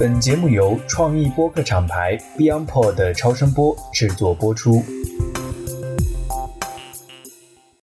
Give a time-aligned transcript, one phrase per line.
[0.00, 4.82] 本节目由创意播客厂牌 BeyondPod 的超声波制作播出。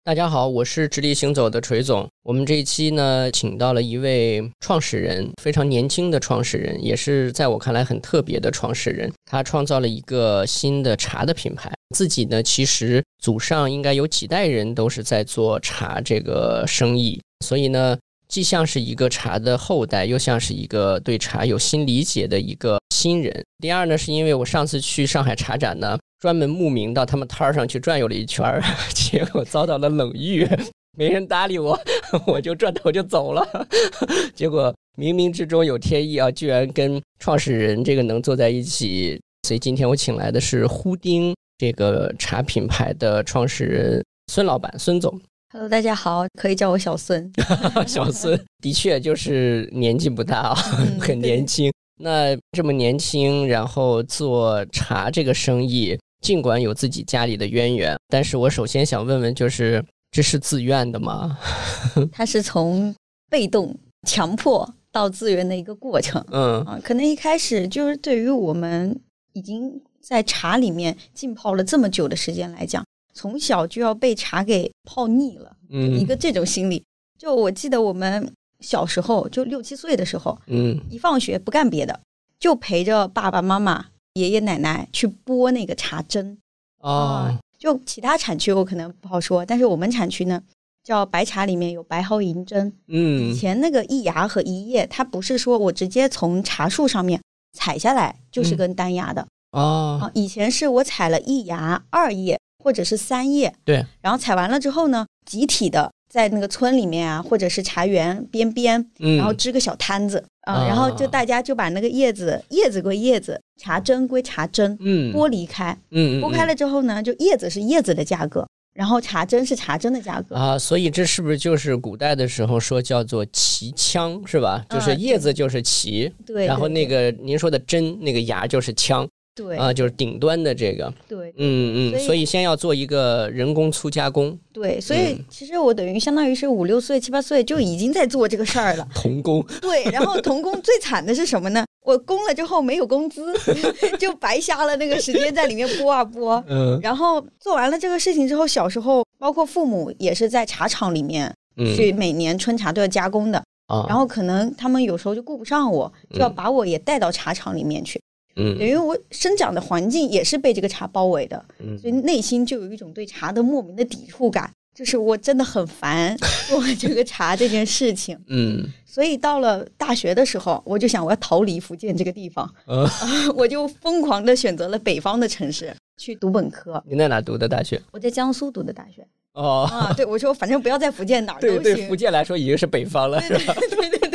[0.02, 2.08] 大家好，我是直立行走的锤总。
[2.22, 9.12] 我们这一期呢，请到了一位创始人，非常年轻的创始人，也是在我看来很特别的创始人。
[9.30, 11.70] 他创造了一个新的茶的品牌。
[11.94, 17.94] 自己呢，其实祖上应该有几代人都是在做茶这个生意，所以呢，
[18.28, 23.44] 既像是一个茶的后代，又像是一个对茶有新理解的一个新人。
[23.58, 25.98] 第二呢，是因为我上次去上海茶展呢。
[26.18, 28.62] 专门慕名到他们摊儿上去转悠了一圈儿，
[28.94, 30.48] 结果遭到了冷遇，
[30.96, 31.78] 没人搭理我，
[32.26, 33.46] 我就转头就走了。
[34.34, 39.20] 结果冥冥之中有天意啊，居然跟创始人这个能坐在一起。
[39.46, 44.02] 所以今天我请来的是呼丁这个茶品牌的创始人
[44.32, 45.20] 孙老板孙总。
[45.52, 47.32] Hello，大家好，可以叫我小孙。
[47.86, 50.54] 小孙的确就是年纪不大啊，
[51.00, 51.72] 很年轻。
[52.00, 55.96] 那这么年轻，然后做茶这个生意。
[56.20, 61.38] 尽管有自己家里的渊源，但是我首先想问问，就是这是自愿的吗？
[62.10, 62.92] 它是从
[63.30, 66.24] 被动强迫到自愿的一个过程。
[66.32, 68.98] 嗯啊，可能一开始就是对于我们
[69.34, 72.84] 已经在茶里面浸泡了这么久的时间来讲，
[73.16, 76.84] 从小就要被茶给泡腻了，嗯，一个这种心理。
[77.18, 81.98] 就我记得我们小时候，就六七岁的时候，嗯，一放学不干别的，
[82.38, 83.86] 就陪着爸爸妈妈。
[84.12, 86.38] 爷爷奶奶去剥那个茶针。
[86.80, 90.42] 啊，就其他产区我可能不好说，但是我们产区呢，
[90.82, 92.72] 叫白茶里面有白毫银针。
[92.86, 97.20] 嗯，以前那个一芽和一叶，它不是说我直接从茶树上面
[97.52, 99.26] 采下来就是根单芽的。
[99.50, 105.88] 啊，以前是我采了一芽、二叶或者是三叶，对，然后采完了之后呢，集体的。
[106.08, 110.24] 在那个村里面啊，或者是茶园边边，然后支个小摊子。
[110.42, 120.34] 啊，然后就大家就把那个叶子，叶子归叶子，茶针归茶针，嗯，剥离开，嗯，剥开了之后呢，就叶子是叶子的价格，然后茶针是茶针的价格。
[120.34, 124.64] 啊，所以这是不是就是古代的时候说叫做齐枪是吧？
[124.70, 129.06] 就是叶子就是齐，对，然后那个您说的针那个芽就是枪。
[129.36, 134.36] 对啊，就是顶端的这个，对，嗯嗯，所以先要做一个人工粗加工。
[134.50, 138.88] 对，所以其实我等于相当于是五六岁、七八岁就已经在做这个事儿了。
[138.94, 139.44] 童工。
[139.60, 141.66] 对，然后童工最惨的是什么呢？
[141.84, 143.34] 我工了之后没有工资，
[144.00, 146.42] 就白瞎了那个时间在里面播啊播。
[146.48, 146.80] 嗯。
[146.82, 151.30] 然后做完了这个事情之后，小时候包括父母也是在茶厂里面
[151.76, 153.84] 去，每年春茶都要加工的啊。
[153.86, 158.00] 然后可能他们有时候就顾不上我，就要把我也带到茶厂里面去。
[158.36, 161.44] 嗯，因为我生长的环境也是被这个茶包围的，
[161.80, 166.16] 所以内心就有一种对茶的莫名的抵触感，就是我真的很烦
[166.48, 168.18] 做这个茶这件事情。
[168.28, 172.48] 嗯，所以到了大学的时候，我就想我要逃离福建这个地方，
[173.34, 176.82] 我就疯狂的选择了北方的城市去读本科。
[176.86, 177.80] 你在哪读的大学？
[177.90, 179.06] 我在江苏读的大学。
[179.32, 181.62] 哦，啊，对，我说反正不要在福建哪儿都行。
[181.62, 183.54] 对对，福建来说已经是北方了，是吧？
[183.70, 184.05] 对对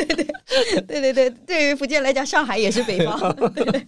[0.86, 1.12] 对 对。
[1.12, 3.34] 对对于福建来讲，上海也是北方。
[3.54, 3.64] 对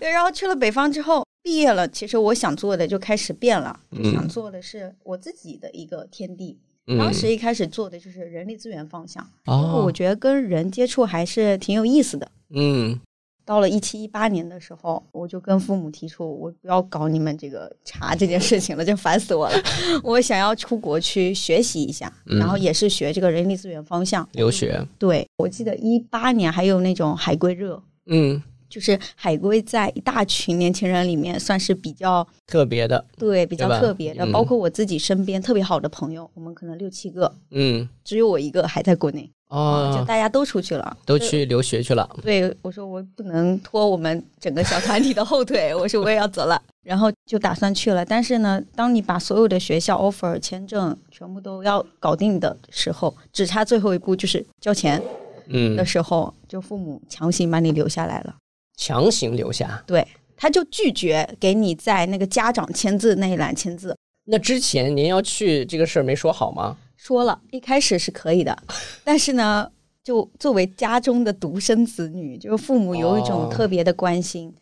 [0.00, 3.78] 对，然后去了北方之后，毕业了，其实我想做的就开始变了，
[4.12, 6.58] 想做的是我自己的一个天地。
[6.98, 12.28] 当时一开始做的就是人力资源方向，因为我觉得跟人接触还是挺有意思的。
[12.54, 13.00] 嗯。
[13.44, 19.54] 到了一七一八年的时候，我就跟父母提出，我不要搞你们这个茶这件事情了，就烦死我了。
[20.04, 24.86] 我想要出国去学习一下，然后也是学这个人力资源方向留学。
[24.98, 28.42] 对，我记得一八年还有那种海归热，嗯，
[28.72, 34.26] 就是海归在一大群年轻人里面算是比较特别的，对，比较特别的。
[34.32, 39.30] 包括我自己身边特别好的朋友，我们可能六七个，嗯，只有我一个还在国内。
[39.48, 42.08] 哦，就大家都出去了，都去留学去了。
[42.22, 48.02] 对，我说我不能拖我们整个小团体的后腿， 我说我也要走了，然后就打算去了。
[48.02, 55.02] 但是呢，当你把所有的学校 offer、签证全部都要搞定的时候，只差最后一步就是交钱，
[55.48, 58.34] 嗯的时候，就父母强行把你留下来了，
[58.82, 59.80] 强行留下。
[59.86, 60.04] 对，
[60.36, 63.96] 他就拒绝给你在那个家长签字那一栏签字。
[64.24, 66.76] 那之前您要去这个事儿没说好吗？
[66.96, 68.56] 说了一开始是可以的，
[69.04, 69.70] 但是呢，
[70.02, 74.52] 就作为家中的独生子女，就是父母有一种特别的关心，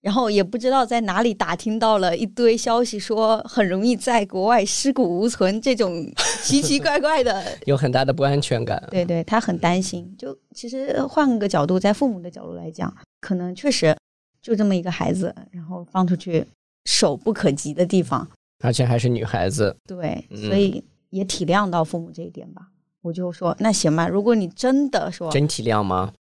[0.00, 6.04] 然后也不知道在哪里打听到了一堆消息，说很容易在国外尸骨无存，这种
[6.44, 8.80] 奇奇怪怪的， 有很大的不安全感。
[8.90, 10.14] 对对，他很担心。
[10.16, 13.96] 就其实换个角度，在父母的角度来讲，可能确实
[14.40, 16.46] 就这么一个孩子，然后放出去
[16.84, 18.28] 手不可及的地方，
[18.60, 19.76] 而且还是女孩子。
[19.86, 20.82] 对，所以。
[21.10, 22.68] 也体谅到父母这一点吧，
[23.00, 24.06] 我就说那行吧。
[24.06, 26.12] 如果你真的说真体谅吗？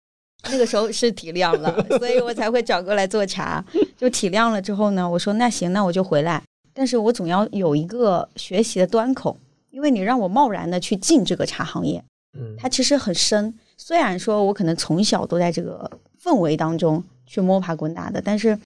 [0.50, 3.62] 那个时候是体谅了，所以我才会找过来做茶。
[3.98, 6.42] 就体谅了之后呢，我说那行，那我就回来。
[6.74, 9.38] 但是我总要有一个学习的端口，
[9.72, 12.02] 因为你让我贸然的去进这个茶行业，
[12.40, 13.54] 嗯，它其实很深。
[13.76, 15.92] 虽然说我可能从小都在这个
[16.22, 18.60] 氛围当中去摸爬滚打的，但是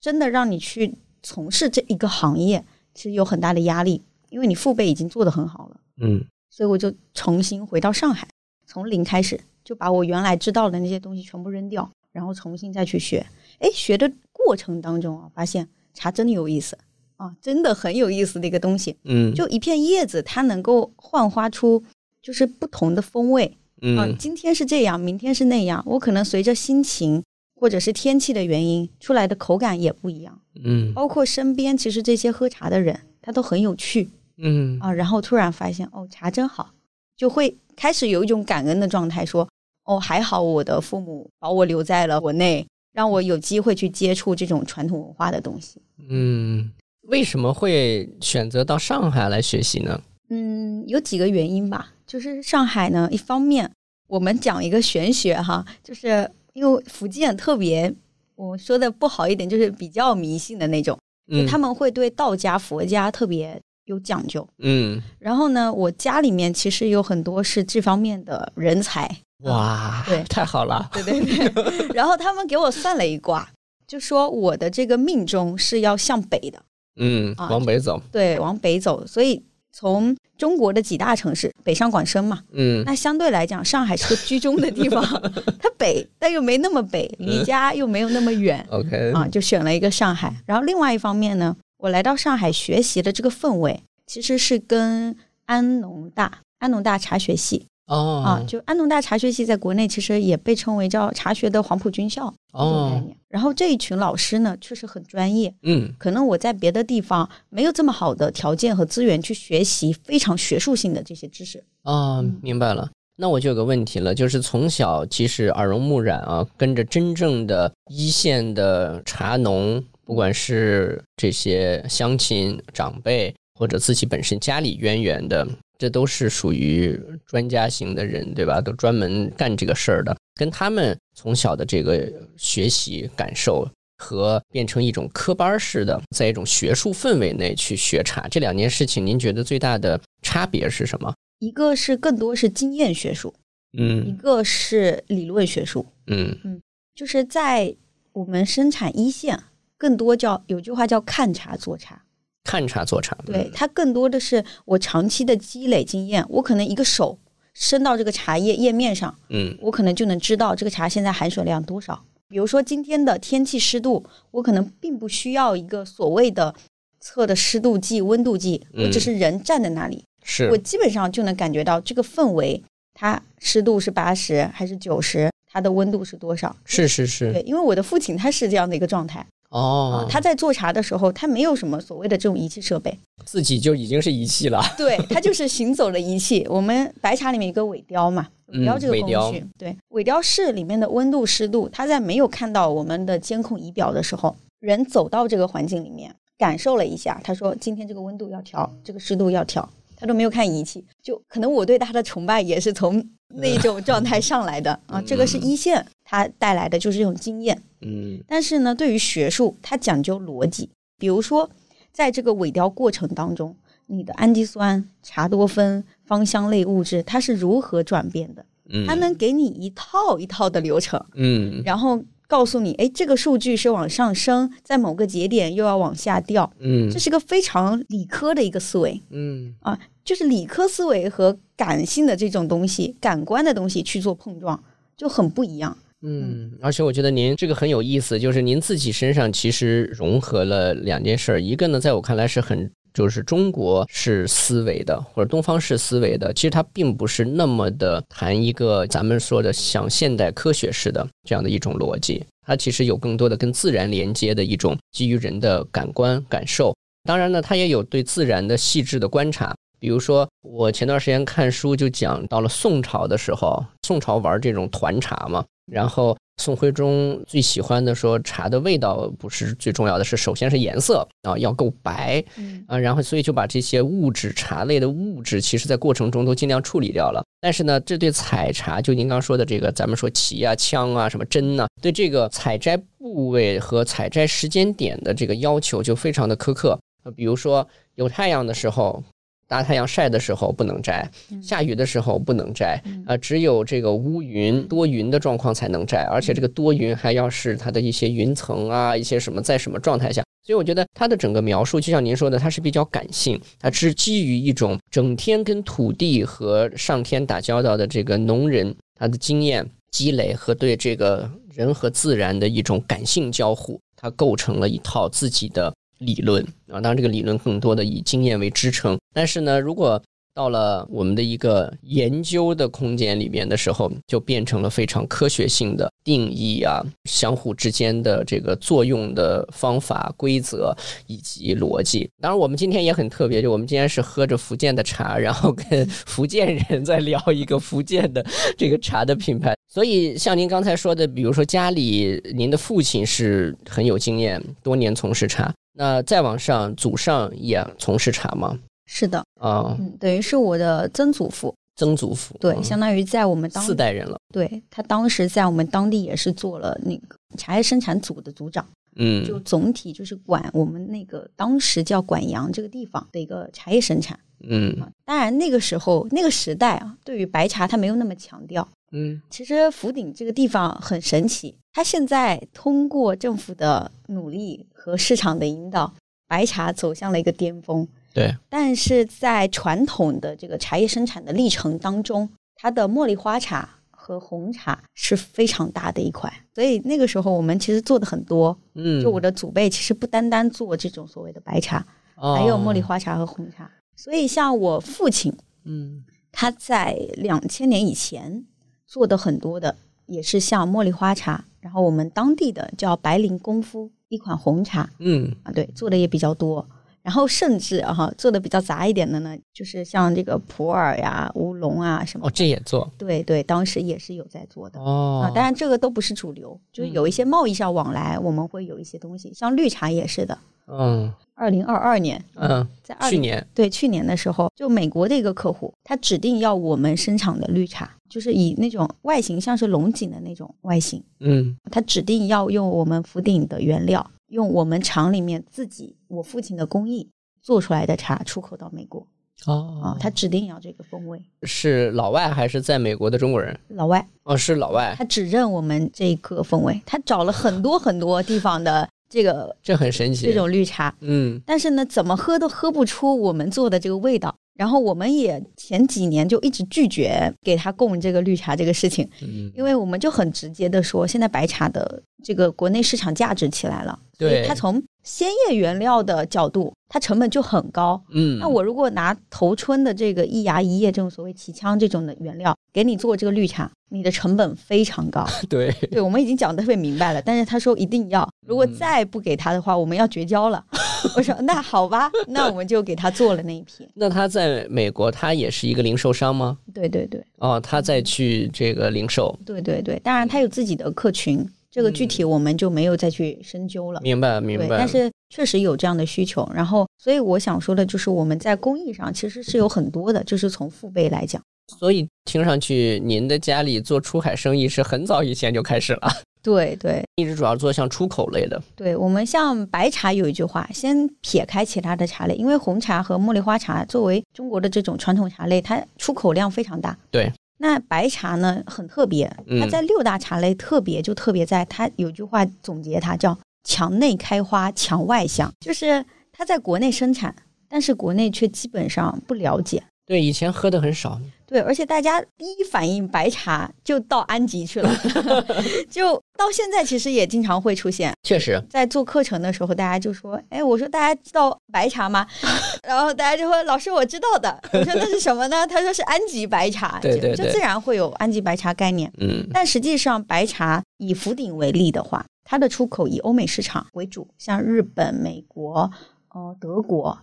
[0.00, 2.64] 真的让你去从事这一个行业，
[2.94, 8.28] 其实有很大的压力，因为你父辈已经做得很好了，嗯，所以我就重新回到上海，
[8.66, 9.40] 从零开始。
[9.64, 13.26] 就把我原来知道的那些东西全部扔掉，然后重新再去学。
[13.58, 16.78] 哎，学的过程当中啊，发现茶真的有意思
[17.16, 18.96] 啊，真的很有意思的一个东西。
[19.04, 21.84] 嗯，就一片叶子，它能够焕发出
[22.22, 23.58] 就是不同的风味。
[23.82, 25.82] 嗯，今天是这样，明天是那样。
[25.86, 27.22] 我可能随着心情
[27.54, 30.40] 或者是天气的原因，出来的口感也不一样。
[30.64, 34.10] 嗯，包括身边其实这些喝茶的人，他都很有趣。
[34.36, 36.70] 嗯啊，然后突然发现哦，茶真好，
[37.16, 39.48] 就会开始有一种感恩的状态，说。
[39.84, 45.80] 哦，还好我的父母把我留在了国内，让我有机会去接触这种传统文化的东西。
[46.10, 46.70] 嗯，
[47.04, 49.98] 为什么会选择到上海来学习呢？
[50.28, 51.90] 嗯，有几个原因吧。
[52.08, 53.70] 就是上海呢，一方面
[54.08, 57.94] 我们讲一个玄学哈，就是因为福建特别，
[58.34, 60.98] 我说的不好一点，就是比较迷信的那种，
[61.30, 64.48] 嗯，他们会对道家、佛家特别有讲究。
[64.58, 69.08] 嗯，然后呢，我家里面其实有很多是这方面的人才。
[69.44, 71.88] 哇，对，太好了，对对对。
[71.94, 73.48] 然后他们给我算了一卦，
[73.86, 76.60] 就说我的这个命中是要向北的，
[76.98, 79.06] 嗯，往北走，对，往北走。
[79.06, 79.40] 所以
[79.78, 85.00] 从中国的几大城市，北上广深嘛，嗯，那相对来讲，上海是个居中的地方，
[85.62, 90.34] 它北但又没那么北，离家又没有那么远，OK，啊，就选了一个上海。
[90.46, 95.14] 然后另外一方面呢，我来到上海学习的这个氛围，其实是跟
[95.46, 97.68] 安农大安农大茶学系。
[97.88, 103.02] 哦啊，就安农大茶学系在国内其实也被称为叫茶学的黄埔军校哦。
[103.28, 105.52] 然后这一群老师呢，确实很专业。
[105.62, 111.62] 嗯，可能我在别的地方没有这么好的条件和资源去学习非常学术性的这些知识。
[111.82, 112.90] 啊，明白了。
[113.20, 125.46] 那我就有个问题了，就是从小其实耳濡目染啊，跟着真正的一线的茶农，不管是这些乡亲长辈，或者自己本身家里渊源的。
[125.80, 128.60] 这都是属于专家型的人，对吧？
[128.60, 133.64] 都专门干这个事儿的，跟他们从小的这个学习感受
[133.96, 141.14] 和变成一种科班式的，在一种学术氛围内去学茶，这两件事情，您觉得最大的差别是什么？
[141.38, 143.32] 一个是更多是经验学术，
[143.78, 146.60] 嗯，一个是理论学术，嗯嗯，
[146.96, 147.72] 就是在
[148.14, 149.38] 我们生产一线，
[149.76, 152.02] 更多叫有句话叫看茶做茶。
[152.48, 157.18] 看茶做茶，对它更多的是我长期的积累经验，我可能一个手
[157.52, 162.02] 伸到这个茶叶叶面上，嗯，我可能就能知道这个茶现在含水量多少。
[162.26, 166.54] 比如说今天的天气湿度，我可能并不需要一个所谓的
[167.00, 172.62] 测的湿度计、温度计，我只是人站在那里，是我基本上就能感觉到这个氛围，
[172.94, 176.56] 它湿度是八十还是九十，它的温度是多少？
[176.64, 179.26] 是是是，对，因为我的父亲他是这样的一个状态。
[179.50, 184.62] 哦，他在做茶的时候，他没有什么所谓的这种仪器设备，自己就已经是仪器了。
[184.76, 186.46] 对他就是行走的仪器。
[186.50, 205.00] 我们白茶里面一个尾雕嘛，尾雕这个工具，对尾雕室里面的温度、湿度，他在没有看到我们的监控仪表的时候，人走到这个环境里面感受了一下，他说今天这个温度要调，这个湿度要调，他都没有看仪器，就可能我对他的崇拜也是从那种状态上来的啊。
[205.00, 207.62] 这个是一线，他带来的就是这种经验。
[207.82, 210.70] 嗯，但是呢，对于学术，它讲究逻辑。
[210.98, 211.50] 比如说，
[211.92, 213.54] 在这个萎凋过程当中，
[213.88, 218.42] 你的氨基酸、茶多酚、芳香类物质，它是如何转变的？
[218.70, 220.98] 嗯，它能给你一套一套的流程。
[221.14, 226.50] 嗯，然后告诉你，哎，这个数据是往上升，在某个节点又要往下掉。
[226.58, 228.98] 嗯，这是个非常理科的一个思维。
[229.10, 234.64] 嗯，啊，就是理科思维和感性的这种东西、感官的东西去做碰撞，
[234.96, 235.76] 就很不一样。
[236.02, 259.52] 嗯，而且我觉得您这个很有意思，就是您自己身上其实融合了两件事儿，一个呢，在我看来是很就是中国式思维的，或者东方式思维的，其实它并不是那么的谈一个咱们说的像现代科学式的这样的一种逻辑，它其实有更多的跟自然连接的一种基于人的感官感受，当然呢，它也有对自然的细致的观察。
[259.80, 265.44] 比如说，我前段时间看书就讲到了宋朝的时候，宋朝玩这种团茶嘛。
[265.70, 272.24] 然后宋徽宗最喜欢的说茶的味道不是最重要的，是首先是颜色啊要够白，
[272.66, 277.22] 啊，然后所以就把这些物质茶类的物质，其实在过程中都尽量处理掉了。
[277.40, 286.78] 但是呢，这对采茶，就您刚说的这个，咱们说旗啊、枪啊、什么针呢，对这个采摘部位和采摘时间点的这个要求就非常的苛刻。
[287.16, 289.02] 比如说有太阳的时候。
[289.48, 291.10] 大太阳晒的时候不能摘，
[291.42, 315.72] 下雨的时候不能摘，啊，只有这个乌云多云的状况才能摘，而且这个多云还要是它的一些云层啊，一些什么在什么状态下，所以我觉得它的整个描述，就像您说的，它是比较感性，它是基于一种整天跟土地和上天打交道的这个农人他的经验积累和对这个人和自然的一种感性交互，它构成了一套自己的。
[315.98, 318.98] 理论啊，当然这个理论更多的以经验为支撑。
[319.12, 320.02] 但是呢，如果
[320.38, 330.72] 到了我们的一个研究的空间里面的时候，就变成了非常科学性的定义啊，相互之间的这个作用的方法、规则
[331.08, 332.08] 以及逻辑。
[332.20, 338.24] 当然，我们今天也很特别，就我们今天是喝着福建的茶，然后跟 福建人在聊一个福建的
[338.56, 339.56] 这个茶的品牌。
[339.68, 345.52] 所以，像您刚才说的，比如说家里您的父亲是很有经验，多年从事茶。
[345.74, 348.56] 那再往上，祖上也从事茶吗？
[348.90, 354.18] 是的，啊，等于是我的曾祖父，曾祖父，对，相当于在我们当四代人了。
[354.32, 358.66] 对他当时在我们当地也是做了那个茶叶生产组的组长，
[358.96, 364.18] 嗯，就总体就是管我们那个当时叫管阳这个地方的一个茶叶生产，
[364.48, 368.66] 嗯，当然那个时候那个时代啊，对于白茶它没有那么强调。
[368.92, 375.92] 嗯，其实福鼎这个地方很神奇，它现在通过政府的努力和市场的引导，
[376.26, 377.86] 白茶走向了一个巅峰。
[378.12, 388.58] 对，但是在传统的这个茶叶生产的历程当中，它的茉莉花茶和红茶是非常大的一块，所以那个时候我们其实做的很多。
[388.74, 391.86] 嗯，就我的祖辈其实不单单做这种所谓的白茶，
[392.16, 393.70] 还有茉莉花茶和红茶。
[393.96, 395.32] 所以像我父亲，
[395.64, 398.44] 嗯，他在两千年以前。
[398.90, 406.66] 做的很多的也是像茉莉花茶，然后我们当地的叫白灵功夫一款红茶，嗯啊对，做的也比较多。
[407.08, 412.26] 然后甚至啊做的比较杂一点的呢，就是像这个普洱呀、乌龙啊什么。
[412.26, 412.92] 哦，这也做？
[412.98, 414.78] 对对，当时也是有在做的。
[414.78, 420.36] 哦，啊，当然这个都不是主流，就是有一些贸易上往来，我们会有一些东西，像绿茶也是的。
[420.66, 421.10] 嗯。
[421.40, 437.10] 二零二二年，嗯，在去年对去年的时候，就美国的一个客户，他指定要我们生产的绿茶，就是以那种外形像是龙井的那种外形，嗯，他指定要用我们福鼎的原料，用我们厂里面自己我父亲的工艺
[437.42, 439.06] 做出来的茶出口到美国。
[439.46, 443.58] 哦，啊，他指定要这个风味，是老外还是在美国的中国人？
[443.68, 448.88] 老外，哦，是老外，他只认我们这个风味，他找了很多很多地方的。
[449.10, 454.36] 这个这很神奇，这种绿茶，嗯，但是呢，怎么喝都喝不出我们做的这个味道。
[454.58, 473.70] 然后我们也前几年就一直拒绝给他供这个绿茶这个事情，嗯，因为我们就很直接的说，现在白茶的这个国内市场价值起来了，对，它从鲜叶原料的角度，它成本就很高，嗯，那我如果拿头春的这个一芽一叶这种所谓奇枪这种的原料给你做这个绿茶。
[473.90, 477.22] 你的成本非常高， 对对，我们已经讲的特别明白了。
[477.22, 480.62] 但是他说一定要，如果再不给他的话，我们要绝交了。
[481.16, 483.88] 我说那好吧，那我们就给他做了那一批。
[483.94, 486.58] 那他在美国，他也是一个零售商吗？
[486.72, 487.22] 对对对。
[487.38, 489.36] 哦，他再去这个零售。
[489.44, 494.00] 对对对，当然他有自己的客群，这个具体我们就没有再去深究了。
[494.02, 494.66] 明白明白。
[494.70, 501.42] 但是确实有这样的需求，然后所以我想说的就是我们在工艺上其实是有很多的，就是从父辈来讲。
[501.78, 506.08] 所以听上去，您的家里做出海生意是很早以前就开始了。
[506.48, 508.58] 对对，一直主要做像出口类的。
[508.74, 516.96] 对我们像白茶有一句话，先撇开其他的茶类，因为红茶和茉莉花茶作为中国的这种传统茶类，它出口量非常大。
[517.10, 523.38] 对，那白茶呢很特别，它在六大茶类特别就特别在它有句话总结它叫
[523.68, 527.34] “墙内开花墙外香”，就是它在国内生产，
[527.68, 529.82] 但是国内却基本上不了解。
[530.06, 531.20] 对，以前喝的很少。
[531.48, 534.90] 对，而且大家第一反应白茶就到安吉去了，
[535.90, 538.12] 就到现在其实也经常会出现。
[538.22, 542.26] 确实，在做课程的时候，大家就说：“哎，我说大家知道白茶吗？”
[542.86, 549.10] 然后大家就说：“老师，我知道的。”我说：“那是什么呢？”他说：“是安吉白茶。”对对对，就自然会有安吉白茶概念。
[549.18, 555.90] 嗯，但实际上，白茶以福鼎为例的话，它的出口以欧美市场为主，像日本、美国、
[556.34, 557.18] 呃德国、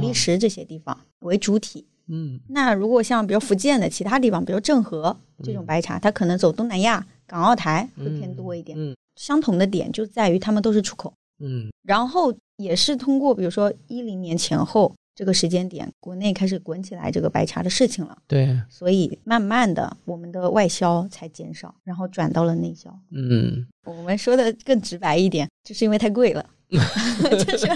[0.00, 1.86] 比利时这些地方为主体。
[2.08, 8.76] 嗯，那如果像比如福建的其他地方，比如郑和这种白茶，它可能走东南亚港澳台会偏多一点。
[8.78, 11.12] 嗯，相同的点就在于他们都是出口。
[11.40, 18.16] 嗯，然后也是通过比如说一零年前后这个时间点，国内开始滚起来这个白茶的事情了。
[18.26, 22.88] 对，所以慢慢的我们的外销才减少，然后转到了内销。
[23.10, 26.44] 嗯，我们说的更直白一点，就是因为太贵了。
[27.46, 27.66] 就是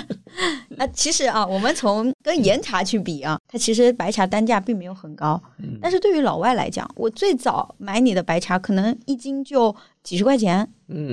[0.76, 5.40] 啊，其实啊，我们从跟岩茶去比啊，它其实白茶单价并没有很高。
[5.80, 10.68] 但是对于老外来讲，我最早买你的白茶，可能一斤就几十块钱，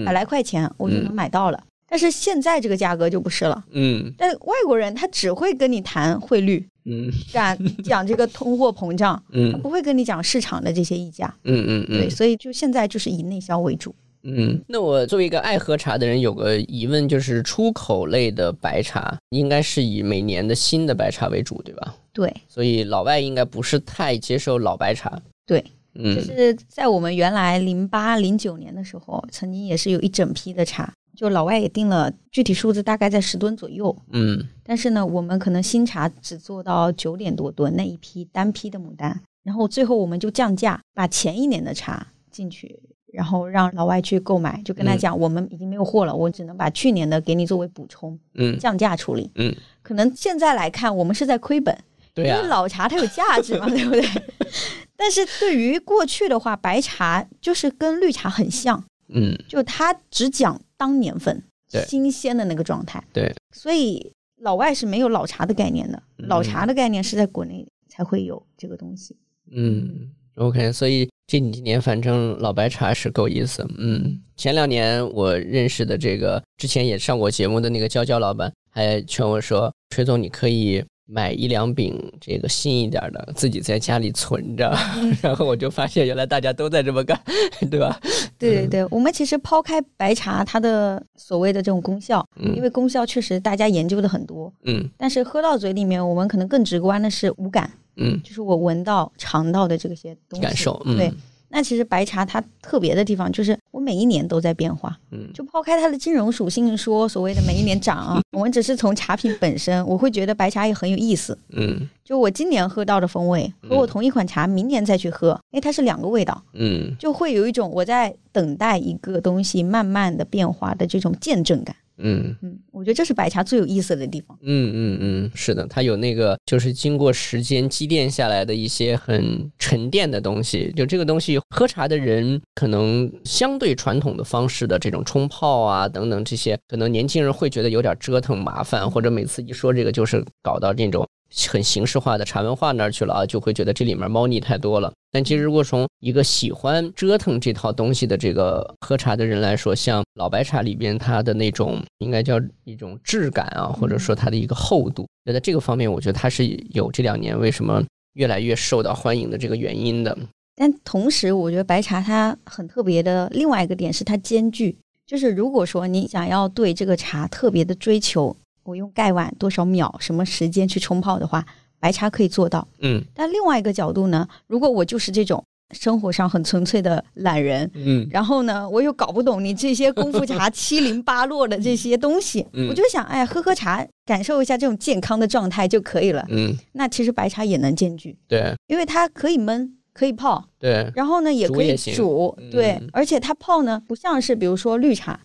[0.05, 1.63] 百来块钱我就能买到了。
[1.89, 3.63] 但是现在这个价格就不是了。
[3.71, 4.11] 嗯。
[4.17, 11.33] 但外国人他只会跟你谈汇率，嗯，讲讲这个通货膨胀，嗯，他不会跟你讲市场的这些溢价。
[11.43, 11.99] 嗯嗯嗯。
[11.99, 13.95] 对，所以就现在就是以内销为主。
[14.23, 21.95] 嗯，那我作为一个爱喝茶的人，有个疑问，就是出口类的白茶应该是以每年的新的白茶为主，对吧？
[22.11, 25.21] 对，所以老外应该不是太接受老白茶。
[25.45, 33.95] 对，嗯，就是在我们原来零八零九年的时候，曾经也是有一整批的茶，就老外也定了具体数字，大概在十吨左右。
[34.11, 42.77] 嗯，但是呢，我们可能新茶只做到九点多吨那一批单批的牡丹，然后最后我们就降价，把前一年的茶进去。
[43.13, 51.75] 然后让老外去购买，就跟他讲，我们已经没有货了，我只能把去年的给你作为补充，嗯，降价处理，嗯，可能现在来看，我们是在亏本，
[52.13, 54.03] 对因为老茶它有价值嘛， 对不对？
[54.97, 61.41] 但是对于过去的话，白茶就是跟绿茶很像，嗯，就它只讲当年份，
[61.87, 64.11] 新鲜的那个状态，对，所以
[64.41, 69.15] 老外是没有老茶的概念的，老茶的概念是在国内才会有这个东西，
[69.51, 71.09] 嗯，OK，所以。
[71.27, 84.73] 这几年反正老白茶是够意思，嗯，前两年我认识的这个之前也上过节目的那个娇娇老板还劝我说：“崔总，你可以买一两饼这个新一点的，自己在家里存着。
[85.21, 87.19] ”然后我就发现原来大家都在这么干，
[87.69, 87.99] 对吧？
[88.39, 97.69] 对对对，我们其实抛开白茶它的所谓的这种功效，因为功效确实大家研究的很多，嗯，但是喝到嘴里面，我们可能更直观的是无感。
[97.97, 100.81] 嗯，就是我闻到、尝到的这些东西，感受。
[100.85, 101.11] 对，
[101.49, 104.97] 那其实白茶它特别的地方就是，我每一年都在变化。
[105.11, 111.37] 嗯，就抛开它的金融属性说，所谓的每一年涨啊，我们只是从茶品本身，我会觉得白茶也很有意思。
[111.53, 116.43] 嗯，就我今年喝到的风味，和我同一款茶明年再去喝，哎，它是两个味道。
[116.53, 121.75] 嗯，就会有一种我在等待一个东西慢慢的变化的这种见证感。
[121.97, 124.37] 嗯嗯，我觉得这是白茶最有意思的地方。
[124.41, 130.71] 嗯嗯嗯，是的，它有那个就是经过时间积淀下来的一些很沉淀的东西。
[130.75, 141.07] 就这个东西，喝茶的人可能相对传统的方式的这种冲泡啊等等这些，可能年轻人会觉得有点折腾麻烦，或者每次一说这个就是搞到这种。
[141.49, 144.91] 很形式化的茶文化那儿去了啊，就会觉得这里面猫腻太多了。
[145.11, 160.17] 但其实如果从一个喜欢折腾这套东西的这个喝茶的人来说，像老白茶里边它的那种应该叫一种质感啊，或者说它的一个厚度，那在这个方面，我觉得它是有这两年为什么越来越受到欢迎的这个原因的。
[160.55, 168.35] 但同时，我觉得白茶它很特别的另外一个点是它兼具，就是如果说你想要对这个茶特别的追求。
[168.67, 171.45] 我用盖碗多少秒、什么时间去冲泡的话，
[171.79, 172.67] 白茶可以做到。
[172.81, 182.67] 嗯，但另外一个角度呢，如果我就是这种生活上很纯粹的懒人，嗯，然后呢，我又搞不懂你这些功夫茶七零八落的这些东西，嗯。
[182.67, 186.25] 我就想，哎，喝喝茶，感受一下这种健康的状态就可以了。
[186.27, 195.17] 嗯，那其实白茶也能兼具，对，因为它可以焖，可以泡，对，然后呢也可以煮，对，而且它泡呢不像是比如说绿茶。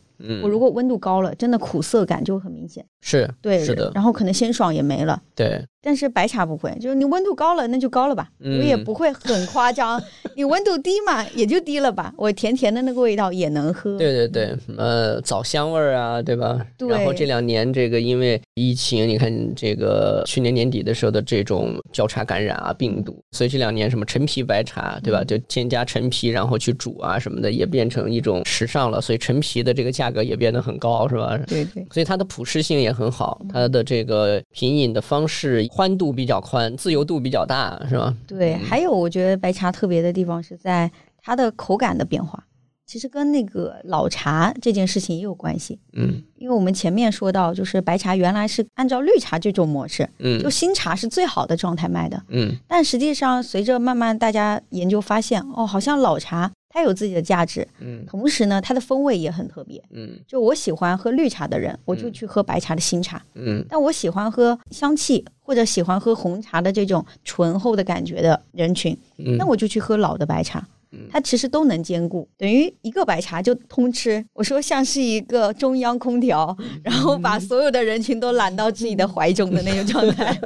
[0.43, 2.85] 我如果温度高了，真的苦涩感就很明显。
[3.01, 3.91] 是，对，是的。
[3.95, 5.21] 然后可能鲜爽也没了。
[5.35, 5.65] 对。
[5.85, 10.01] 但是白茶不会，就是你温度高了，那就高了吧，我也不会很夸张。
[10.37, 13.99] 你温度低嘛，也就低了吧，我甜甜的那个味道也能喝。
[13.99, 16.65] 对对对，呃，枣香味儿啊，对吧？
[16.79, 16.89] 对。
[16.89, 25.25] 然后这两年这个因为疫情，你看这个去年年底的时候的这种交叉感染啊，病毒，所以这两年什么陈皮白茶，对吧？
[25.25, 29.01] 就添加陈皮然后去煮啊什么的，也变成一种时尚了。
[29.01, 31.37] 所以陈皮的这个价格也变得很高，是吧？
[31.49, 31.85] 对对。
[31.91, 35.67] 所以它的普适性也很好，它的这个品饮的方式。
[35.73, 38.15] 宽度比较宽，自由度比较大，是吧？
[38.27, 40.91] 对，还有我觉得白茶特别的地方是在
[41.23, 42.45] 它的口感的变化，
[42.87, 45.79] 其实跟那个老茶这件事情也有关系。
[45.95, 56.53] 嗯，因为我们前面说到，就是白茶原来是按照绿茶这种模式，嗯，就新茶是最好的状态卖的，嗯，但实际上随着慢慢大家研究发现，哦，好像老茶。
[56.73, 68.97] 它有自己的价值，嗯，同时呢，它的风味也很特别，嗯，就我喜欢喝绿茶的人，我就去喝白茶的新茶，嗯，但我喜欢喝香气或者喜欢喝红茶的这种醇厚的感觉的人群，
[69.37, 70.67] 那我就去喝老的白茶，
[71.11, 74.25] 它其实都能兼顾，等于一个白茶就通吃。
[74.35, 80.39] 我说像是一个中央空调，然后把所有的人群都揽到自己的怀中的那种状态。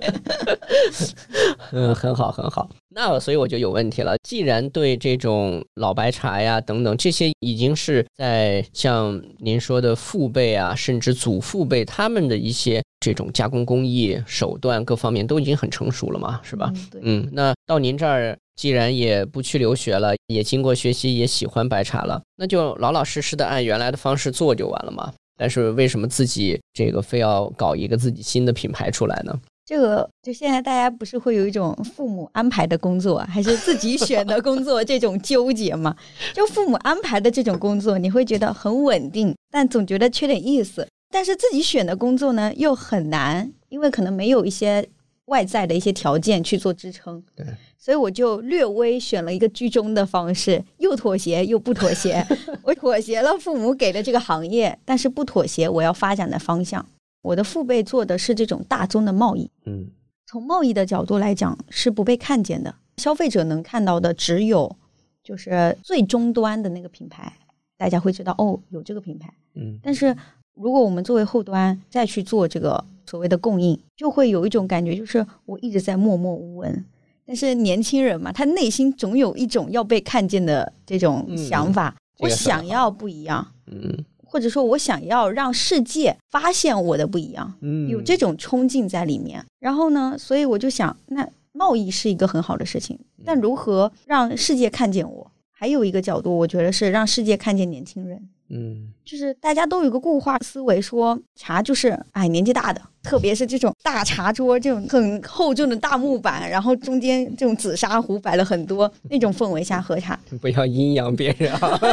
[1.73, 2.69] 嗯，很好，很好。
[2.89, 4.17] 那所以我就有问题了。
[4.23, 16.73] 既然对这种老白茶呀等等这些，已经是在像您说的父辈啊，甚至祖父辈他们的一些这种加工工艺手段各方面都已经很成熟了嘛，是吧？
[17.03, 18.37] 嗯，那到您这儿。
[18.57, 25.13] 既然也不去留学了，也经过学习，也喜欢白茶了，那就老老实实的按原来的方式做就完了嘛。
[25.39, 29.39] 但是为什么自己这个非要搞一个自己新的品牌出来呢？
[29.67, 35.95] 这个就现在大家不是会有一种父母安排的工作，还是自己选的工作这种纠结吗？
[36.33, 44.89] 就父母安排的这种工作，你会觉得很稳定，但总觉得缺点意思；但是自己选的工作呢，又很难，因为可能没有一些
[45.27, 47.23] 外在的一些条件去做支撑。
[47.35, 47.45] 对。
[47.87, 52.21] 所以我就略微选了一个居中的方式， 又妥协又不妥协。
[52.65, 56.85] 我妥协了父母给的这个行业，但是不妥协我要发展的方向。
[57.23, 59.87] 我的父辈做的是这种大宗的贸易，嗯，
[60.27, 64.75] 从贸易的角度来讲是不被看见的，消费者能看到的只有
[65.23, 67.33] 就是最终端的那个品牌，
[67.79, 69.79] 大家会知道哦有这个品牌，嗯。
[69.81, 70.17] 但是
[70.55, 76.85] 如果我们作为后端再去做这个所谓的供应，就会有一种感觉，就是我一直在默默无闻。
[77.27, 81.95] 但是年轻人嘛，他内心总有一种要被看见的这种想法。
[82.19, 89.45] 我想要不一样，嗯，或者说我想要让世界发现我的不一样，嗯，有这种冲劲在里面。
[89.59, 95.31] 然后呢，所以我就想，那贸易是一个很好的事情，但如何让世界看见我？
[95.51, 98.29] 还有一个角度，我觉得是让世界看见年轻人。
[98.49, 111.79] 嗯，就是大家都有个固化思维，说茶就是哎年纪大的，特别是这种大茶桌，这种很厚重的大木板，然后中间这种紫砂壶摆了很多那种氛围下喝茶， 不要阴阳别人啊。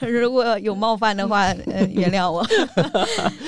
[0.00, 2.44] 如果有冒犯的话，呃，原谅我。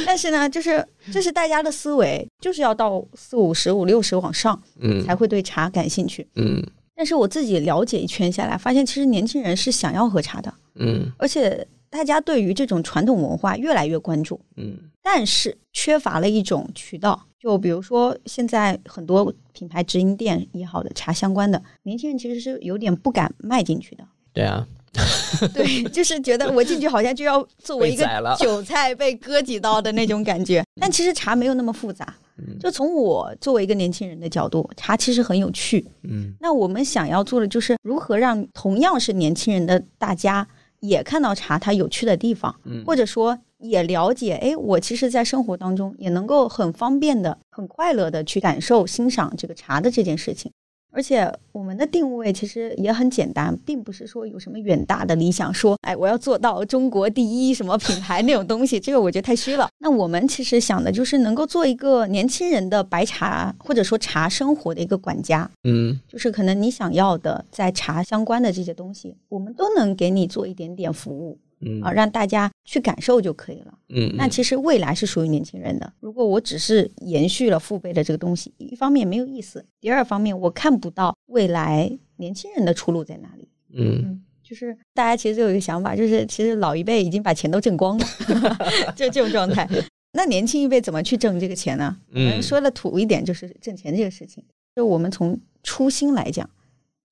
[0.06, 6.62] 但是呢，就是这是大家的思维，就是要到四五十、五六十往上，嗯，才会对茶感兴趣，嗯。
[6.94, 10.54] 但是我自己了解一圈下来，发现其实年轻人是想要喝茶的。
[10.76, 24.04] 嗯，而且大家对于这种传统文化越来越关注，嗯，但是缺乏了一种渠道，就比如说现在很多品牌直营店也好的茶相关的，年轻人其实是有点不敢迈进去的。
[24.32, 24.66] 对啊，
[25.52, 28.06] 对，就是觉得我进去好像就要作为一个
[28.40, 30.64] 韭菜被割几刀的那种感觉。
[30.80, 32.14] 但其实茶没有那么复杂，
[32.58, 35.86] 就从我作为一个年轻人的角度，茶其实很有趣。
[36.04, 40.48] 嗯，那我们想要做的就是如何让同样是年轻人的大家。
[40.82, 50.50] 也看到茶它有趣的地方，或者说也了解，哎，我其实，在生活当中也能够很方便的、很快乐的去感受、欣赏这个茶的这件事情。
[50.94, 59.68] 而且我们的定位其实也很简单，并不是说有什么远大的理想，说哎我要做到中国第一什么品牌那种东西， 这个我觉得太虚了。
[59.78, 71.38] 那我们其实想的就是能够做一个年轻人的白茶或者说茶生活的一个管家，嗯，就是可能你想要的在茶相关的这些东西，我们都能给你做一点点服务。
[71.64, 73.78] 嗯啊，让大家去感受就可以了。
[73.88, 75.92] 嗯，那其实未来是属于年轻人的。
[76.00, 83.48] 如果我只是延续了父辈的这个东西，一方面没有意思，第二方面我看不到未来年轻人的出路在哪里。
[83.74, 88.06] 嗯，就是大家其实都有一个想法，就是其实老一辈已经把钱都挣光了，
[88.96, 89.68] 就这种状态。
[90.14, 91.96] 那年轻一辈怎么去挣这个钱呢？
[92.10, 94.44] 嗯说的土一点，就是挣钱这个事情。
[94.76, 96.48] 就我们从初心来讲，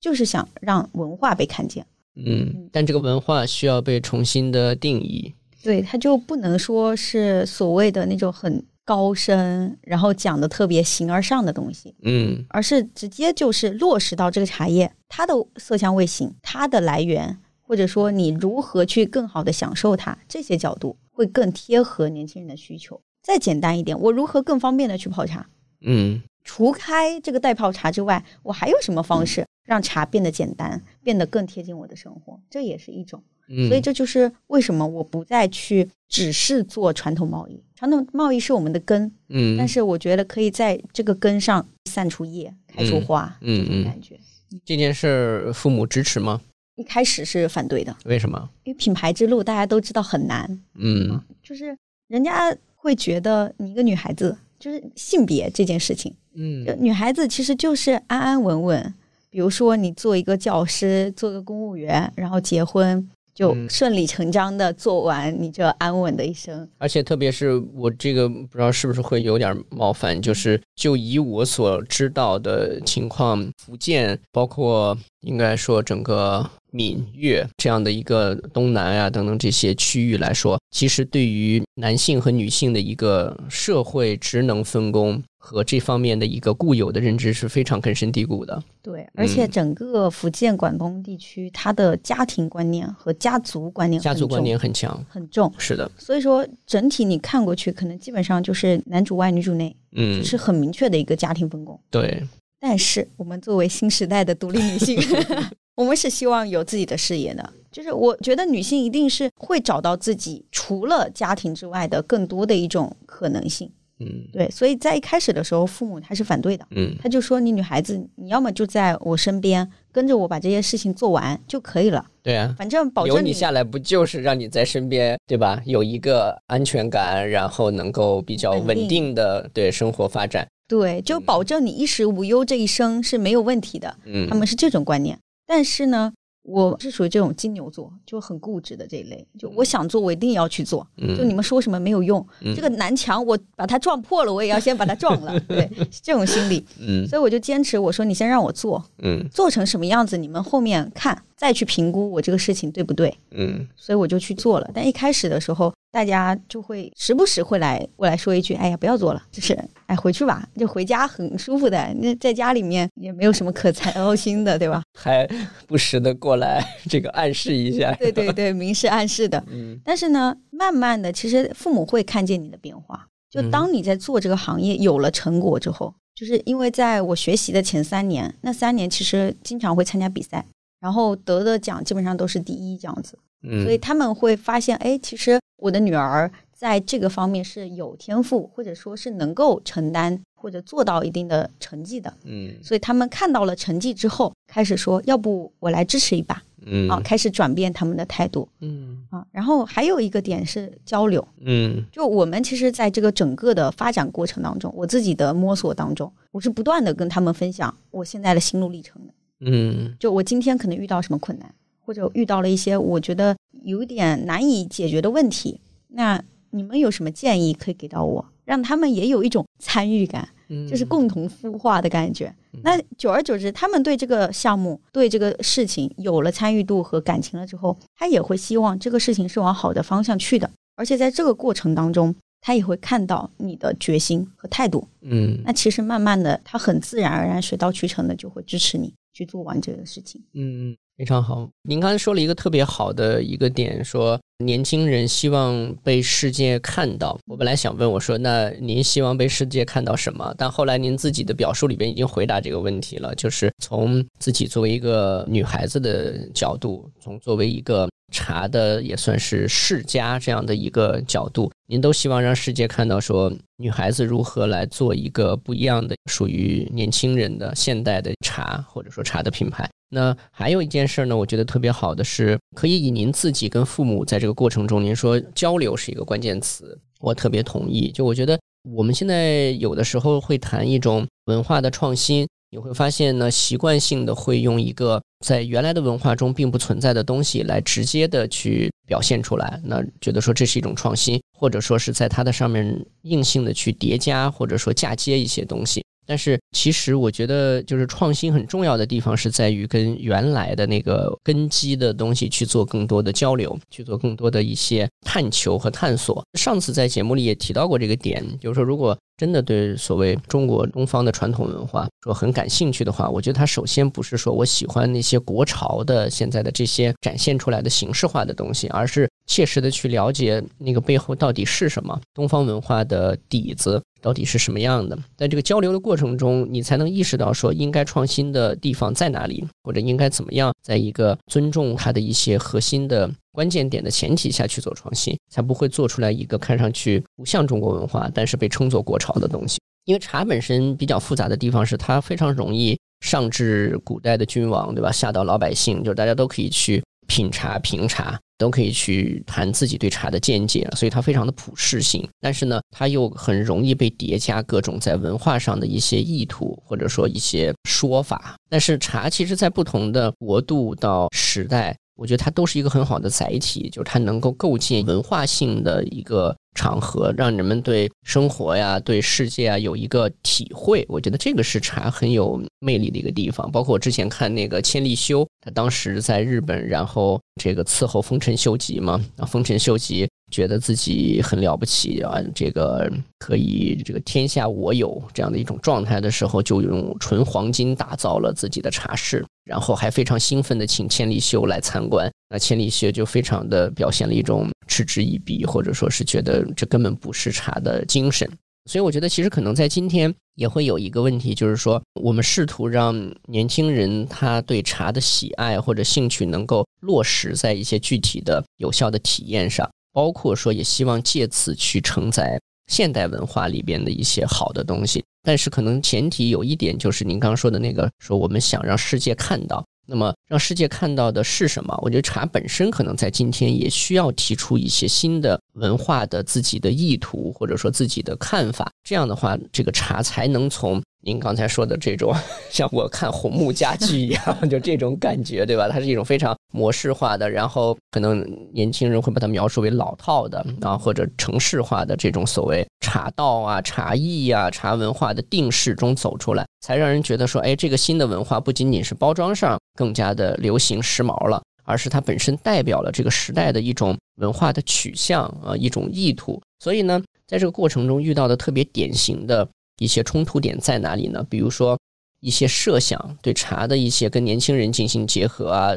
[0.00, 1.86] 就是想让文化被看见。
[2.16, 5.34] 嗯，但这个文化需要被重新的定义。
[5.62, 11.94] 对，它就不能说是所谓的那种很高深，然后讲的特别形而上的东西。
[12.02, 23.00] 嗯，而是直接就是落实到这个茶叶它的色香味形、它的来源，或者说你如何去更好的享受它，这些角度会更贴合年轻人的需求。
[23.22, 25.46] 再简单一点，我如何更方便的去泡茶？
[25.82, 26.22] 嗯。
[26.42, 32.40] 除开这个代泡茶之外，我还有什么方式让茶变得简单，变得更贴近我的生活？
[32.50, 33.22] 这也是一种。
[33.68, 37.62] 所以这就是为什么我不再去只是做传统贸易。
[37.76, 44.18] 传统贸易是我们的根，嗯，但是我觉得可以在这个根上散出叶，开出花，嗯这种感觉。
[44.64, 46.40] 这件事父母支持吗？
[46.74, 47.96] 一开始是反对的。
[48.06, 48.50] 为什么？
[48.64, 50.60] 因为品牌之路大家都知道很难。
[50.74, 51.78] 嗯，就是
[52.08, 54.36] 人家会觉得你一个女孩子。
[54.60, 58.94] 就是性别这件事情，嗯，女孩子其实就是安安稳稳。
[59.30, 66.68] 比如说，你做一个教师，做个公务员，然后结婚，就顺理成章的做完你这安稳的一生。
[66.78, 76.48] 而且特别是我这个不知道是不是会有点冒犯，就是就以我所知道的情况，福建包括应该说整个。
[76.72, 88.62] 闽粤这样的一个东南啊等等这些区域来说，其实对于男性和女性的一个社会职能分工和这方面的一个固有的认知是非常根深蒂固的。
[88.80, 95.52] 对，而且整个福建、广东地区，它的家庭观念和家族观念，家族观念很强，很重。
[95.58, 101.76] 是的，所以说整体你看过去，可能基本上就是男主外女主内，嗯，是很明确的一个家庭分工。
[101.90, 102.22] 对，
[102.60, 104.98] 但是我们作为新时代的独立女性。
[105.76, 113.70] 我们是希望有自己的事业的，就是我觉得女性一定是会找到自己除了家庭之外的更多的一种可能性。
[113.98, 116.66] 嗯，对，所以在一开始的时候，父母他是反对的。
[116.72, 122.04] 嗯，他就说你女孩子，你要么就在我身边跟着我把这些事情做完就可以了。
[122.22, 125.62] 对啊，反正保证你下来不就是让你在身边，对吧？
[125.64, 130.46] 有一个安全感，然后能够比较稳定的对生活发展。
[130.70, 133.92] 对，就保证你衣食无忧这一生是没有问题的。
[134.04, 135.18] 嗯，他们是这种观念。
[135.44, 136.12] 但是呢，
[136.44, 139.26] 我是属于这种金牛座，就很固执的这一类。
[139.36, 140.86] 就我想做，我一定要去做。
[141.16, 145.38] 就你们说什么没有用，这个南墙我把它撞破了，我也要先把它撞了。
[145.48, 145.68] 对，
[146.00, 146.64] 这种心理。
[146.78, 151.20] 嗯，所以我就坚持，我说你先让我做，嗯，做成什么样子，你们后面看。
[151.36, 153.16] 再去评估我这个事情对不对？
[153.30, 154.70] 嗯，所以我就去做了。
[154.74, 161.92] 但一开始的时候，大家就会时不时会来过来说一句：“哎呀，不要做了，就是哎回去吧，就回家很舒服的。
[161.94, 165.28] 那在家里面也没有什么可操心的，对吧？”还
[165.66, 167.92] 不时的过来这个暗示一下。
[167.94, 169.42] 对对对，明示暗示的。
[169.50, 169.78] 嗯。
[169.84, 173.06] 但是呢，慢慢的，其实父母会看见你的变化。
[173.30, 180.44] 就当你在做这个行业有了成果之后，就是因为在我学习的前三年，那三年其实经常会参加比赛。
[180.80, 183.18] 然后得的奖基本上都是第一这样子，
[183.62, 192.12] 所以他们会发现，哎，其实我的女儿在这个方面是有天赋，或者说是能够承担或者做到一定的成绩的。
[192.24, 196.42] 嗯，所以他们看到了成绩之后，开始说，要不我来支持一把。
[196.66, 198.46] 嗯，啊，开始转变他们的态度。
[198.60, 201.26] 嗯，啊，然后还有一个点是交流。
[201.40, 209.14] 嗯，就我们其实在这个整个的发展过程当中，我自己的摸索当中，我是不断的跟他们分享我现在的心路历程的。
[209.40, 220.28] 嗯，就我今天可能遇到什么困难，或者遇到了一些我觉得有点难以解决的问题，那你们有什么建议可以给到我，让他们也有一种参与感，
[220.68, 222.34] 就是共同孵化的感觉。
[222.62, 234.88] 那久而久之，他们对这个项目、对这个事情有了参与度和感情了之后，他也会希望这个事情是往好的方向去的，而且在这个过程当中，他也会看到你的决心和态度。
[235.02, 238.92] 嗯，那其实慢慢的，他很自然而然、水到渠成的就会支持你。
[239.20, 241.46] 去做完这个事情，嗯，非常好。
[241.68, 247.18] 您刚才说了一个特别好的一个点，说年轻人希望被世界看到。
[247.26, 250.34] 我本来想问我说，那您希望被世界看到什么？
[250.38, 257.86] 但后来您自己的表述里边已经回答这个问题了，就是从自己作为一个女孩子的角度，从作为一个。
[258.10, 269.68] 茶的也算是世家这样的一个角度，您都希望让世界看到说女孩子如何来做一个不一样的属于年轻人的现代的茶，或者说茶的品牌。
[269.92, 277.90] 那还有一件事呢，我觉得特别好的是，可以以您自己跟父母在这个过程中，您说交流是一个关键词，我特别同意。
[277.90, 278.38] 就我觉得
[278.70, 282.26] 我们现在有的时候会谈一种文化的创新。
[282.52, 295.84] 你会发现呢，习惯性的会用一个在原来的文化中并不存在的东西来直接的去表现出来，那觉得说这是一种创新，或者说是在它的上面硬性的去叠加或者说嫁接一些东西。
[296.04, 306.24] 但是其实我觉得，就是创新很重要的地方是在于跟原来的那个根基的东西去做更多的交流，去做更多的一些探求和探索。
[306.36, 308.98] 上次在节目里也提到过这个点，就是说如果。
[309.20, 324.98] 真的对所谓中国东方的传统文化说很感兴趣的话，我觉得他首先不是说我喜欢那些国潮的现在的这些展现出来的形式化的东西，而是切实的去了解那个背后到底是什么，东方文化的底子到底是什么样的。
[325.18, 333.10] 在这个交流的过程中，你才能意识到说应该创新的地方在哪里，或者应该怎么样，在一个尊重它的一些核心的。
[333.32, 339.58] 关键点的前提下去做创新，才不会做出来一个看上去不像中国文化，但是被称作国潮的东西。
[339.86, 344.92] 因为茶本身比较复杂的地方是，它非常容易上至古代的君王，对吧？
[344.92, 352.06] 下到老百姓，就是大家都可以去品茶、评茶，都可以去谈自己对茶的见解，所以它非常的普适性。
[352.20, 358.36] 但是呢，它又很容易被叠加各种在文化上的一些意图，或者说一些说法。
[358.48, 361.76] 但是茶其实在不同的国度到时代。
[361.96, 370.84] 我觉得它都是一个很好的载体，就是它能够构建文化性的一个场合，让人们对生活呀、对世界啊有一个体会。
[370.88, 373.50] 我觉得这个是茶很有魅力的一个地方。
[373.52, 380.08] 包括我之前看那个千利休，他当时在日本，然后这个伺候丰臣秀吉嘛，啊，丰臣秀吉。
[380.30, 392.10] 觉得自己很了不起啊，这个可以这个天下我有这样的一种状态的时候，就用纯黄金打造了自己的茶室，然后还非常兴奋的请千里秀来参观。
[392.28, 398.30] 那千里秀就非常的表现了一种嗤之以鼻，或者说是觉得这根本不是茶的精神。
[398.66, 402.94] 所以我觉得其实可能在今天也会有一个问题，就是说我们试图让
[403.26, 409.68] 年轻人他对茶的喜爱或者兴趣能够落实在一些具体的有效的体验上。
[409.92, 421.76] 包括说，也希望借此去承载现代文化里边的一些好的东西，但是可能前提有一点，就是您刚说的那个，说我们想让世界看到，那么让世界看到的是什么？
[421.82, 430.80] 我觉得茶本身可能在今天也需要提出一些新的文化的自己的意图，或者说自己的看法，这样的话，这个茶才能从。
[431.02, 432.14] 您刚才说的这种，
[432.50, 435.66] 像我看红木家具一样，就这种感觉，对吧？
[435.66, 456.40] 它是一种非常模式化的，然后可能年轻人会把它描述为老套的啊，或者城市化的这种所谓茶道啊、茶艺啊、茶文化的定式中走出来，才让人觉得说，哎，这个新的文化不仅仅是包装上更加的流行时髦了，而是它本身代表了这个时代的一种文化的取向啊，一种意图。
[456.58, 459.48] 所以呢，在这个过程中遇到的特别典型的。
[459.80, 461.24] 一些冲突点在哪里呢？
[461.30, 461.78] 比如说
[462.20, 465.72] 一些设想对茶的一些跟年轻人进行结合啊，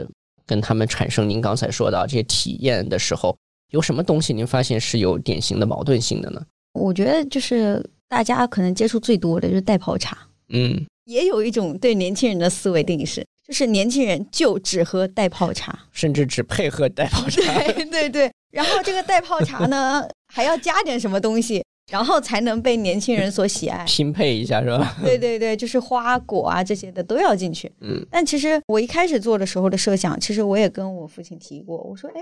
[0.46, 3.38] 跟他们产生您刚才说的这些体验的时候，
[3.72, 6.42] 有什么东西您发现是有典型的矛盾性的呢？
[6.74, 10.18] 我觉得就是大家可能接触最多的就是代泡茶，
[10.50, 17.42] 嗯，也有一种对年轻人的思维定式，就是年轻人就只喝代泡茶，甚至只配喝代泡茶。
[17.64, 20.04] 对对对，然后这个代泡茶呢，
[20.34, 21.64] 还要加点什么东西。
[21.92, 24.96] 然后才能被年轻人所喜爱， 拼配一下是吧？
[25.04, 27.72] 对对对，就是花果啊这些的都要进去。
[27.82, 32.22] 嗯，但其实我一开始做的时候的设想，其实我也跟我父亲提过，我说，哎，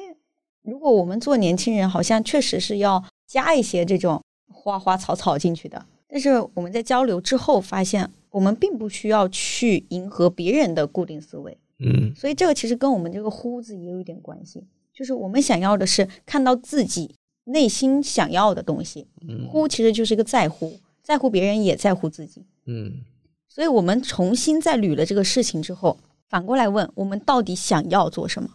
[0.63, 4.21] 如果我们做年轻人，好像确实是要加一些这种
[4.51, 5.85] 花花草草进去的。
[6.07, 11.57] 但是我们在交流之后发现，我们并不需要去迎合别人的固定思维。
[11.79, 17.15] 嗯，所以这个其实跟我们这个“呼”字也有一点关系，就是我们想要的是看到自己。
[17.51, 19.05] 内心想要的东西，
[19.49, 22.43] 乎其实就是一个在乎，在乎别人也在乎自己。
[22.65, 23.01] 嗯，
[23.47, 25.97] 所以我们重新再捋了这个事情之后，
[26.29, 28.49] 反过来问我们到底想要做什么？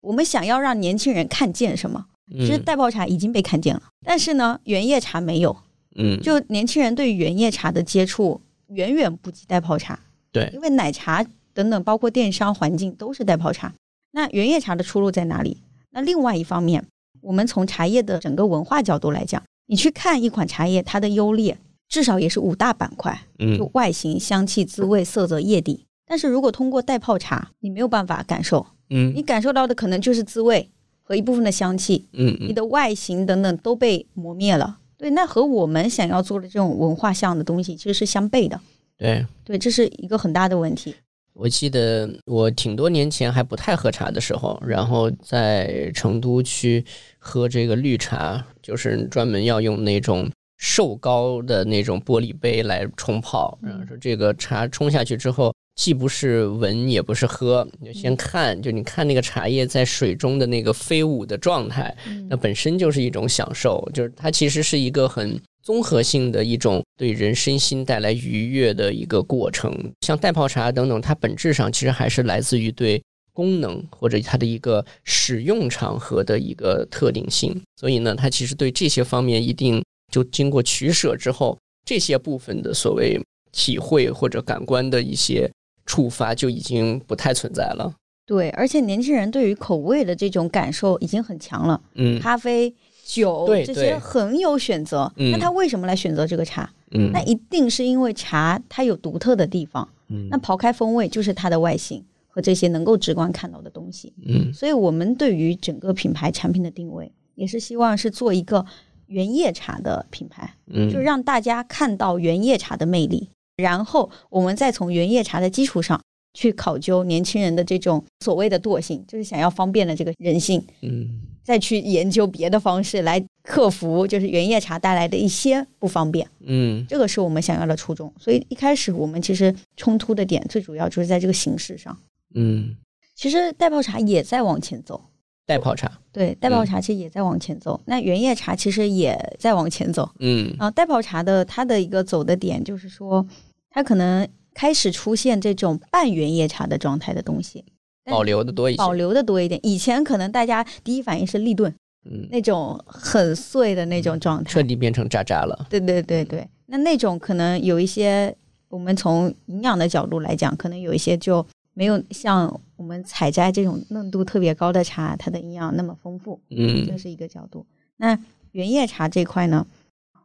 [0.00, 2.06] 我们想要让年轻人看见什么？
[2.32, 5.56] 其实代泡茶已经被看见了，但是呢，原叶茶没有。
[5.96, 9.98] 嗯，就年轻人对原叶茶的接触远远不及代泡茶。
[10.30, 13.74] 对，因为奶茶等等，包括电商环境都是代泡茶。
[14.12, 15.58] 那原叶茶的出路在哪里？
[15.90, 16.86] 那另外一方面。
[17.20, 25.86] 我们从茶叶的整个文化角度来讲，你去看一款茶叶，它的优劣至少也是五大板块，嗯，就外形、香气、滋味、色泽、叶底。
[26.06, 30.70] 但是如果通过代泡茶，你没有办法感受，嗯，你感受到的可能就是滋味
[31.02, 34.78] 和一部分的香气，嗯，你的外形等等都被磨灭了。
[34.96, 38.60] 对，那和我们想要做的这种文化像的东西其实是相悖的。
[38.96, 40.94] 对，对，这是一个很大的问题。
[41.40, 46.84] 我记得我挺多年前还不太喝茶的时候，然后在成都去
[47.18, 53.58] 喝这个绿茶，就是专门要用那种瘦高的那种玻璃杯来冲泡。
[53.62, 61.96] 然后说这个茶冲下去之后，既不是闻也不是喝，你就先看，就你看那个茶叶在水中的那个飞舞的状态，
[62.28, 65.40] 那本身就是一种享受，就是它其实是一个很。
[65.62, 77.60] 综合性的一种对人身心带来愉悦的一个过程，像代泡茶等等，它本质上其实还是来自于对功能或者它的一个使用场合的一个特定性。
[77.76, 83.20] 所以呢，它其实对这些方面一定就经过取舍之后，这些部分的所谓
[83.52, 85.50] 体会或者感官的一些
[85.84, 87.92] 触发就已经不太存在了。
[88.26, 91.82] 对，而且年轻人对于口味的这种感受已经很强了。
[91.94, 92.74] 嗯，咖啡。
[93.12, 96.70] 酒这些很有选择，那他为什么来选择这个茶？
[97.12, 99.88] 那一定是因为茶它有独特的地方。
[100.28, 104.12] 那刨开风味，就是它的外形和这些能够直观看到的东西。
[104.24, 108.64] 嗯，所以我们对于整个品牌产品的定位，也是希望是做一个
[109.06, 110.54] 原叶茶的品牌，
[110.92, 116.00] 就让大家看到原叶茶的魅力，然后我们再从原叶茶的基础上
[116.34, 120.64] 去考究年轻人的这种所谓的惰性，就是想要方便的这个人性。
[120.82, 121.22] 嗯。
[121.42, 126.28] 再去研究别的方式来克服，就是原叶茶带来的一些不方便。
[126.40, 128.12] 嗯，这个是我们想要的初衷。
[128.18, 131.96] 所以一开始我们其实冲突的点最主要就是在这个形式上。
[132.34, 132.76] 嗯，
[133.14, 135.02] 其实袋泡茶也在往前走。
[135.46, 137.80] 袋泡茶对，袋泡茶其实也在往前走。
[137.86, 140.08] 那原叶茶其实也在往前走。
[140.20, 143.26] 嗯啊，袋泡茶的它的一个走的点就是说，
[143.68, 147.64] 它可能开始出现这种半原叶茶的状态的东西，
[148.04, 149.60] 保留的多一些，保留的多一点。
[149.62, 151.72] 以前可能大家第一反应是立顿，
[152.04, 155.66] 嗯，那种很碎的那种状态，彻底变成渣渣了。
[155.68, 158.34] 对对对对，那那种可能有一些，
[158.68, 161.46] 我们从营养的角度来讲，可能有一些就。
[161.72, 166.38] 没有像我们采摘这种嫩度特别高的茶，它的营养那么丰富。
[166.50, 167.64] 嗯，这是一个角度。
[167.96, 168.18] 那
[168.50, 169.64] 原叶茶这块呢，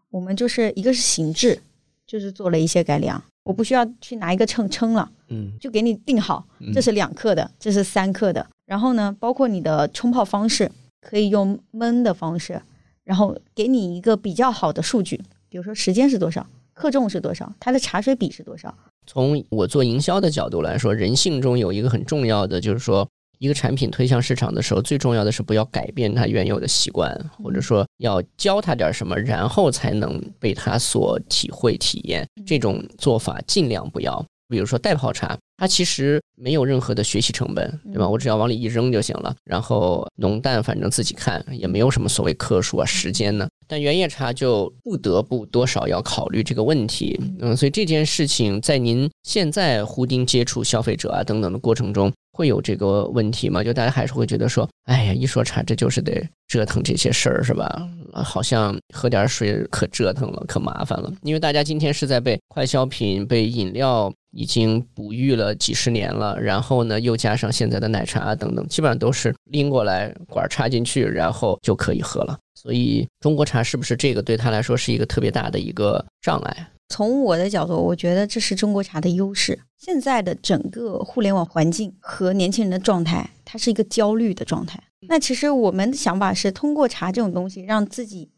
[0.10, 1.62] 我们就是一个是形制，
[2.06, 3.24] 就是做了一些改良。
[3.46, 8.46] 我不需要去拿一个秤称了，嗯，就给你定好，这是两克的，这是三克的。
[8.66, 10.70] 然后呢，包括你的冲泡方式，
[11.00, 12.60] 可以用焖的方式，
[13.04, 15.16] 然后给你一个比较好的数据，
[15.48, 18.76] 比如说时间是多少，克重是多少，它的茶水比是多少。
[19.06, 23.08] 从我做营销的角度来说，人性中有一个很重要的，就是说，
[23.40, 32.28] 一个产品推向市场的时候，最重要的是不要改变它原有的习惯，或者说要教他点什么，然后才能被他所体会体验。
[32.46, 34.24] 这种做法尽量不要。
[34.48, 38.08] 比如说代泡茶，它其实没有任何的学习成本，对吧？
[38.08, 39.36] 我只要往里一扔就行了。
[39.44, 43.48] 然后浓淡反正自己看，也没有什么所谓克数啊、时间呢。
[43.68, 53.64] 但原叶茶就不得不多少要考虑这个问题，嗯，所以这件事情在您现在胡丁接触消费者啊等等的过程中，会有这个问题吗？
[53.64, 57.88] 就大家还是会觉得说，哎呀，一说茶，这就是得折腾这些事儿，是吧？
[58.12, 61.10] 好像喝点水可折腾了，可麻烦了。
[61.22, 72.38] 因为大家今天是在被快消品、被饮料已经哺育了几十年了，然后呢，又加上现在的奶茶等等，基本上都是拎过来管插进去，然后就可以喝了。
[72.54, 76.68] 所以中国茶是不是这个对他来说是一个特别大的一个障碍？
[76.90, 79.60] 从我的角度，我觉得这是中国茶的优势。
[79.78, 84.82] 现在的整个互联网环境和年轻人的状态，它是一个焦虑的状态。
[85.08, 88.30] 那其实我们的想法是通过茶这种东西，让自己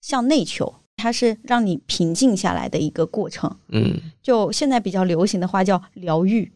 [0.00, 3.56] 向内求，它是让你平静下来的一个过程。
[3.68, 6.50] 嗯，就现在比较流行的话叫 疗愈，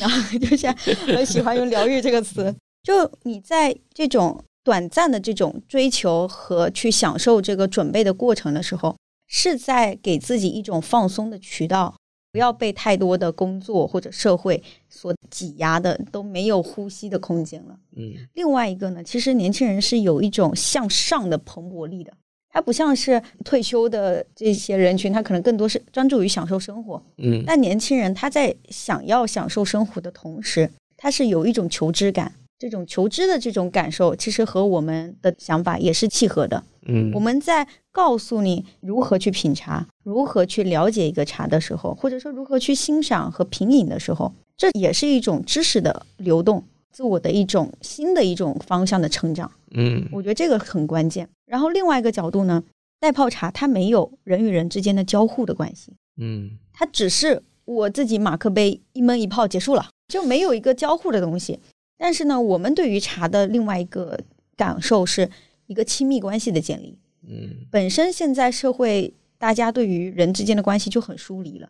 [0.00, 0.74] 然后就像
[1.06, 2.54] 很喜欢用疗愈这个词。
[2.82, 4.44] 就你在这种。
[4.64, 8.94] 短暂的这种追求和去享受这个准备的过程的时候，
[9.34, 11.96] 是在给自己一种放松的渠道，
[12.30, 17.78] 不要被太多的工作或者社会所挤压的，都没有呼吸的空间了。
[17.96, 22.12] 嗯，另外一个呢，其实年轻人是有一种向上的蓬勃力的，
[22.50, 27.02] 他不像是退休的这些人群，他可能更多是专注于享受生活。
[27.16, 32.34] 嗯，但年轻人他在想要享受生活的同时，他是有一种求知感。
[32.62, 36.62] 这种求知的这种感受，其实和我们的想法也是契合的。
[36.86, 49.50] 嗯，我们在告诉你如何去品茶，如何去了解一个茶的时候，或者说如何去欣赏和品饮的时候，这也是一种知识的流动，自我的一种新的一种方向的成长。
[49.72, 51.28] 嗯，我觉得这个很关键。
[51.46, 52.62] 然后另外一个角度呢，
[53.00, 55.92] 袋泡茶它没有人与人之间的交互的关系。
[56.16, 61.58] 嗯，它只是我自己马克杯一闷一泡结束了，就没有一个交互的东西。
[62.02, 64.18] 但是呢，我们对于茶的另外一个
[64.56, 65.30] 感受是
[65.68, 66.98] 一个亲密关系的建立。
[67.28, 71.68] 嗯，本身现在社会大家对于人之间的关系就很疏离了。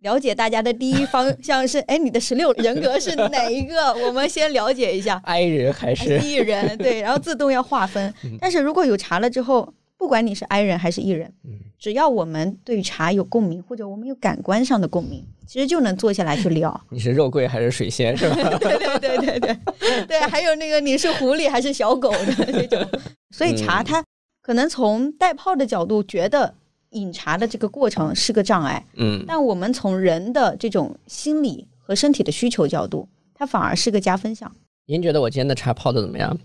[0.00, 3.94] 了解大家的第一方向是， 哎，你的十六人格是哪一个？
[4.06, 5.18] 我们先了解一下。
[5.24, 6.76] I 人还是 E 人？
[6.76, 8.12] 对，然后自动要划分。
[8.38, 9.72] 但是如果有茶了之后。
[10.02, 11.32] 不管你是 I 人还是 E 人，
[11.78, 16.78] 只要我们对茶有共鸣，或者我们有感官上的共鸣，其实就能坐下来去聊。
[16.90, 18.34] 你是肉桂还是水仙是吧？
[18.58, 22.84] 对对对对对 对，还有那个你是狐狸还是小狗的那种。
[23.30, 24.04] 所以茶它
[24.42, 26.52] 可能从带泡的角度觉得
[26.90, 34.52] 饮茶的这个过程是个障碍，嗯，但我们从人的这种心理和身体的需求角度，它反而是个加分项。
[34.86, 36.36] 您觉得我今天的茶泡的怎么样？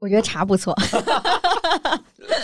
[0.00, 0.72] 我觉得茶不错，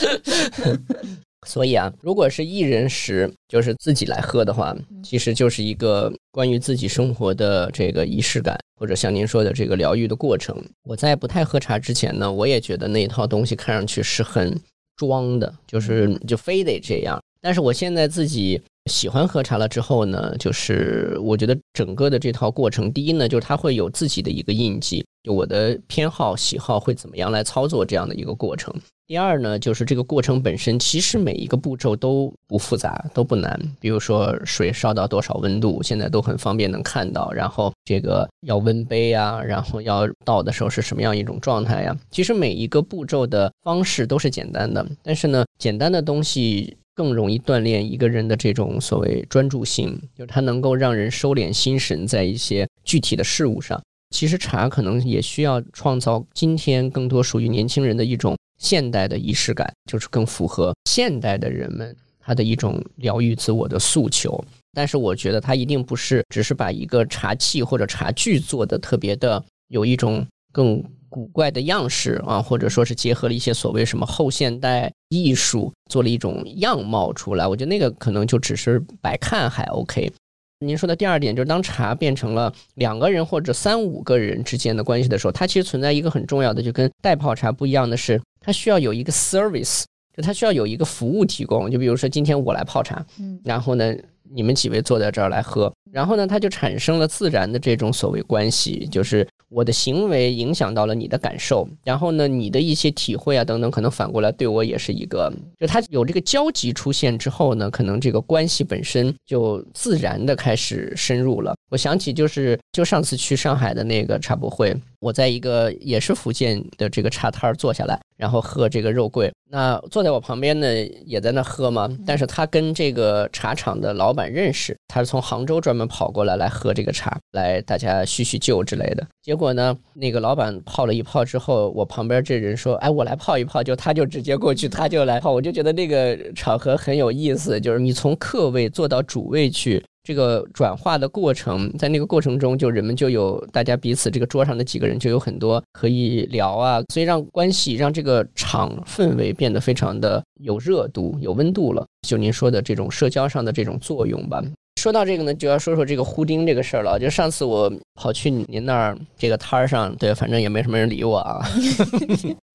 [1.46, 10.57] 所以啊，如果是一人食，就是自己来喝的话，其实就是一个关于自己生活的这个仪式感，或者像您说的这个疗愈的过程。
[10.84, 14.59] 我在不太喝茶之前呢，我也觉得那一套东西看上去是很
[14.96, 17.22] 装的，就是就非得这样。
[17.40, 18.61] 但是我现在自己。
[18.91, 28.74] 喜欢喝茶了之后呢，就是我觉得整个的这套过程，第一呢，就是它会有自己的一个印记，就我的偏好喜好会怎么样来操作这样的一个过程。
[29.07, 33.59] 第二呢，就是这个过程本身，其实每一个步骤都不复杂，都不难。
[33.80, 37.30] 比如说水烧到多少温度，现在都很方便能看到。
[37.32, 41.97] 然后这个要温杯呀，然后要倒的时候是什么样一种状态呀？
[42.11, 46.76] 其实每一个步骤的方式都是简单的，但是呢，简单的东西。
[46.95, 53.80] 更容易锻炼一个人的这种所谓专注性，就是它能够让人收敛心神在一些具体的事物上。
[54.11, 64.42] 其实茶可能也需要创造今天更多属于年轻人的一种现代的仪式感，就是更符合现代的人们他的一种疗愈自我的诉求。
[64.72, 70.82] 但是我觉得它一定不是只是把一个茶器或者茶具做的特别的有一种更
[71.14, 77.46] 古怪的样式啊，或者说是结合了一些所谓什么后现代艺术，做了一种样貌出来。
[77.46, 80.12] 我觉得那个可能就只是摆看还 OK。
[80.58, 89.84] 您说的第二点就是，当茶变成了两个人或者三五个人之间的关系的时候，它其实存在一个很重要的，就跟代泡茶不一样的是，它需要有一个 service，
[90.16, 91.70] 就它需要有一个服务提供。
[91.70, 93.94] 就比如说今天我来泡茶，嗯，然后呢，
[94.34, 99.24] 你们几位坐在这儿来喝，然后呢，它就产生了自然的这种所谓关系，就是。
[99.49, 111.55] 我的行为影响到了你的感受，然后呢，你的一些体会啊等等，可能反过来对我也是一个，就他有这个交集出现之后呢，可能这个关系本身就自然的开始深入了。
[111.70, 114.74] 我想起就是就上次去上海的那个茶博会，
[115.05, 118.00] 我在一个也是福建的这个茶摊儿坐下来。
[118.16, 120.66] 然后喝这个肉桂，那坐在我旁边呢，
[121.05, 121.90] 也在那喝嘛。
[122.07, 129.05] 但是他跟这个茶厂的老板认识，他是从杭州专门跑过来来喝这个茶，来大家叙叙旧之类的。
[129.20, 135.32] 结果呢，那个老板泡了一泡之后，我旁边这人说：“哎，我来泡一泡。”就他就直接过去，他就来泡。
[135.32, 139.84] 我就觉得那个场合很有意思，就是你从客位坐到主位去。
[140.05, 151.84] 这个转化的过程，在那个过程中，就人们就有大家彼此这个桌上的几个人就有很多可以聊啊，所以让关系让这个场氛围变得非常的有热度、有温度了。
[152.07, 154.42] 就您说的这种社交上的这种作用吧。
[154.78, 156.98] 说到这个呢，就要说说这个呼丁这个事儿了。
[157.00, 161.40] 就上次我跑去您那儿这个摊儿上，对，反正也没什么人理我啊。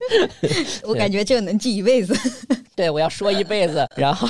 [0.86, 2.16] 我感觉这个能记一辈子。
[2.76, 4.28] 对，我要说一辈子，然后。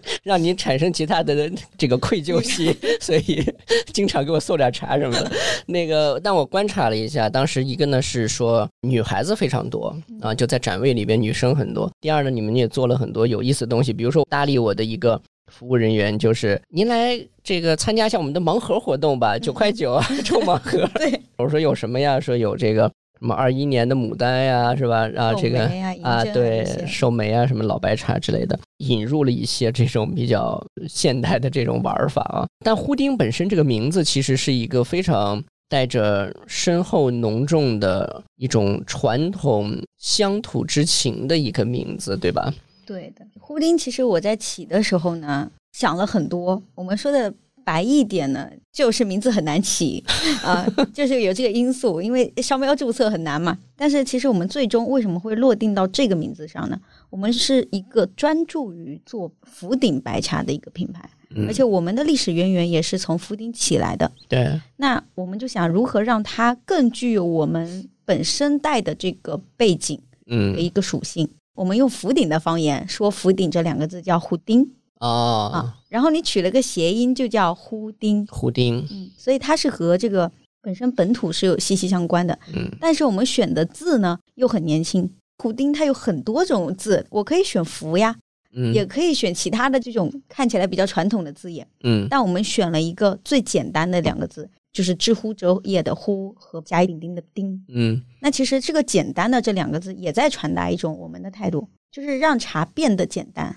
[0.22, 3.44] 让您产生其他的这个愧疚心， 所以
[3.92, 5.30] 经常给我送点茶什么的。
[5.66, 11.90] 那个，但我观察了一下，当时一个呢是说女孩子非常多啊，就在展位里边女生很多。
[12.00, 15.20] 第二呢，你们也做了很多有意思的东西，比如说搭理我的一个
[15.52, 20.88] 服务人员，就是您来这个参加一下我们的盲盒活动吧，九块九啊， 抽盲盒。
[20.94, 22.18] 对，我说有什么呀？
[22.20, 22.90] 说有这个。
[23.22, 25.08] 什么二一年的牡丹呀，是吧？
[25.16, 25.70] 啊这个
[26.02, 32.44] 啊，对，寿眉啊，什么老白茶之类的，引入了一些这种比较现代的这种玩法啊。
[32.64, 42.52] 但呼丁本身这个名字其实是一个非常带着深厚浓重的一种传统乡土之情的一个名字，对吧？
[42.84, 46.60] 对的，呼丁其实我在起的时候呢，想了很多。
[46.74, 47.32] 我们说的。
[47.64, 50.04] 白一点呢，就是名字很难起
[50.42, 53.56] 啊，就是有这个因素，因为商标注册很难嘛。
[53.76, 56.78] 但是其实我们最终为什么会落定到这个名字上呢？
[57.10, 61.08] 我们是一个专注于做福鼎白茶的一个品牌，
[61.46, 64.10] 而且我们的历史渊源也是从福鼎起来的。
[64.28, 71.28] 对，那我们就想如何让它更具有我们本身带的这个背景，嗯，的一个属性。
[71.54, 74.66] 我们用福鼎的方言说“福鼎”这两个字叫“胡丁”。
[75.02, 78.24] 哦啊，然后你取了个谐音，就叫呼丁。
[78.28, 80.30] 呼丁，嗯，所以它是和这个
[80.62, 82.38] 本身本土是有息息相关的。
[82.54, 85.10] 嗯，但是我们选的字呢又很年轻。
[85.38, 88.14] 呼丁它有很多种字，我可以选福呀，
[88.54, 91.66] 嗯，也可以选其他的这种看起来比较传统的字眼。
[91.82, 97.60] 嗯，但我们选了一个最简单的两个字，就是知乎者也的乎和甲乙丙丁的丁。
[97.74, 103.56] 嗯，那其实这个简单的这两个字也在传达一种我们的态度，就是让茶变得简单。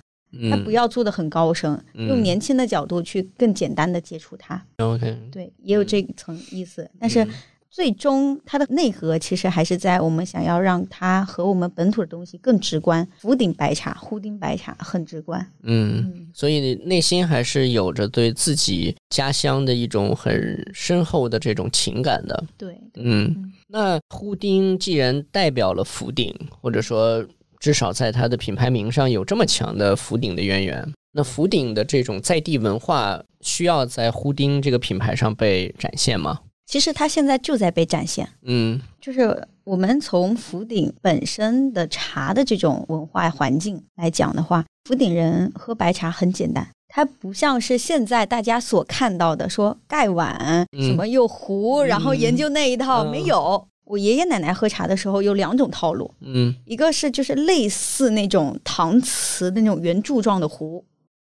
[0.50, 4.64] 他不要做的很高深，用年轻的角度去更简单的接触它。
[4.78, 6.90] OK，对，也有这一层意思。
[7.00, 7.28] 但是
[7.70, 13.06] 最终它的内核其实还是在我们想要让它和我们本土的东西更直观。
[13.20, 15.46] 福鼎白茶、呼丁白茶很直观。
[15.64, 22.44] 嗯，所以内心还是有着对自己家乡的一种很深厚的这种情感的。
[22.58, 27.26] 对，嗯，那呼丁既然代表了福鼎，或者说。
[27.60, 36.40] 至少在它的品牌名上有这么强的福鼎的渊源，那福鼎的这种在地文化需要在呼丁这个品牌上被展现吗？
[36.68, 38.28] 其实它现在就在被展现。
[38.42, 53.68] 嗯，就是我们从福鼎本身的茶的这种文化环境来讲的话，福鼎人喝白茶很简单，它不像是现在大家所看到的说盖碗什么又壶，然后研究那一套没有。
[53.86, 60.84] 我爷爷奶奶喝茶的时候有两种套路，嗯，一个是就是类似那种搪瓷的那种圆柱状的壶，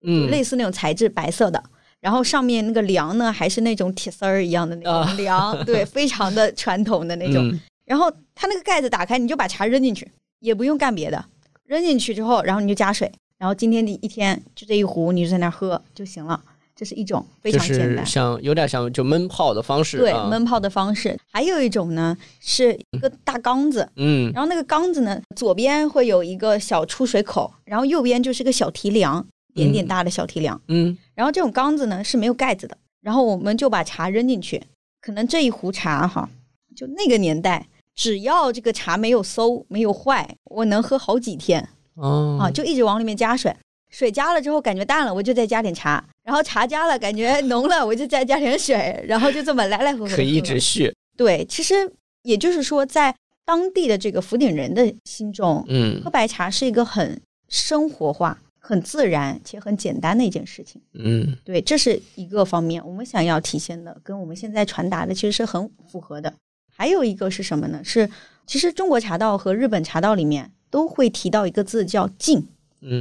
[0.07, 1.63] 嗯，类似那种材质白色的，
[2.01, 7.59] 然后上面那个梁呢还是那种铁丝儿一样的那种梁， 对，非常的传统的那种。
[7.85, 11.25] 然后它那个盖子打开，你就把茶扔进去，也不用干别的，
[11.65, 16.43] 扔进去之后，然后你就加水，然后今天的一天就这一壶你就在那喝就行了。
[16.77, 19.97] 这是一种非常简单，像有点像就闷泡的方式。
[19.97, 21.19] 对，闷泡的方式。
[21.33, 34.63] 还有一种呢，是一个大缸子，嗯，然后那个缸子呢，左边会有一个小出水口，然后右边就是个小提梁，点点大的小提梁，嗯，然后这种缸子呢是没有盖子的，然后我们就把茶扔进去，
[35.01, 36.29] 可能这一壶茶哈，
[36.77, 43.57] 就那个年代，只要这个茶没有馊没有坏，我能喝好几天，哦，啊，就一直往里面加水。
[43.89, 50.17] 水加了之后感觉淡了，我就再加点茶，然后茶加了感觉浓了，我就再加点水，然后就这么来来回回。
[50.17, 50.93] 可以一直续。
[51.17, 51.75] 对，其实
[52.23, 53.15] 也就是说，在
[53.45, 60.83] 当地的这个福鼎人的心中，嗯，喝白茶是一个很生活化、很自然且很简单的一件事情。
[60.95, 66.35] 嗯，对，这是一个方面，我们想要体现的，跟我们现在传达的其实是很符合的。
[66.77, 67.81] 还有一个是什么呢？
[67.85, 68.11] 是
[68.49, 72.49] 其实中国茶道和日本茶道里面都会提到一个字叫敬，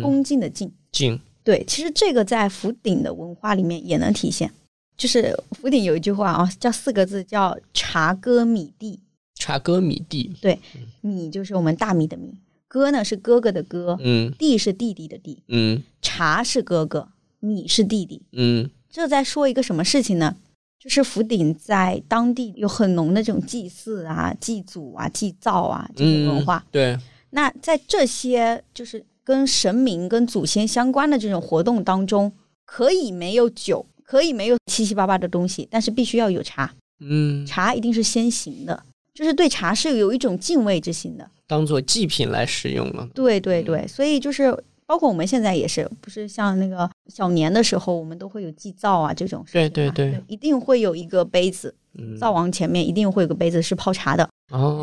[0.04, 0.72] 恭敬的敬。
[0.92, 4.52] 敬对，其实这个在福鼎的文化里面也能体现。
[4.98, 9.00] 就是福鼎有一句话啊，叫四个字，叫“茶歌米地”。
[9.36, 10.58] 茶歌米地，对，
[11.02, 12.34] 米就是我们大米的米，
[12.68, 17.10] 哥呢是哥哥的哥，嗯，弟是弟弟的弟，嗯，茶是哥哥，
[17.42, 20.36] 米是弟弟，嗯，这在说一个什么事情呢？
[20.80, 26.66] 就是福鼎在当地有很浓的这种祭祀啊、祭祖啊、祭灶啊这种文化。
[26.72, 26.98] 对，
[27.32, 29.06] 那在这些就是。
[29.26, 32.32] 跟神明、跟祖先相关的这种活动当中，
[32.64, 36.72] 可以没有酒，可以没有七七八八的东西，但是必须要有茶。
[37.00, 43.10] 嗯，茶一定是先行的，就是对茶是有一种敬畏之心的，当做祭品来使用了。
[43.14, 44.58] 对对对，所以就是
[44.88, 49.44] 包括我们现在也是，不是像那个小年的时候，我们都会有祭灶啊这种。
[49.52, 51.74] 对对对，一定会有一个杯子，
[52.20, 54.30] 灶王前面一定会有个杯子是泡茶的。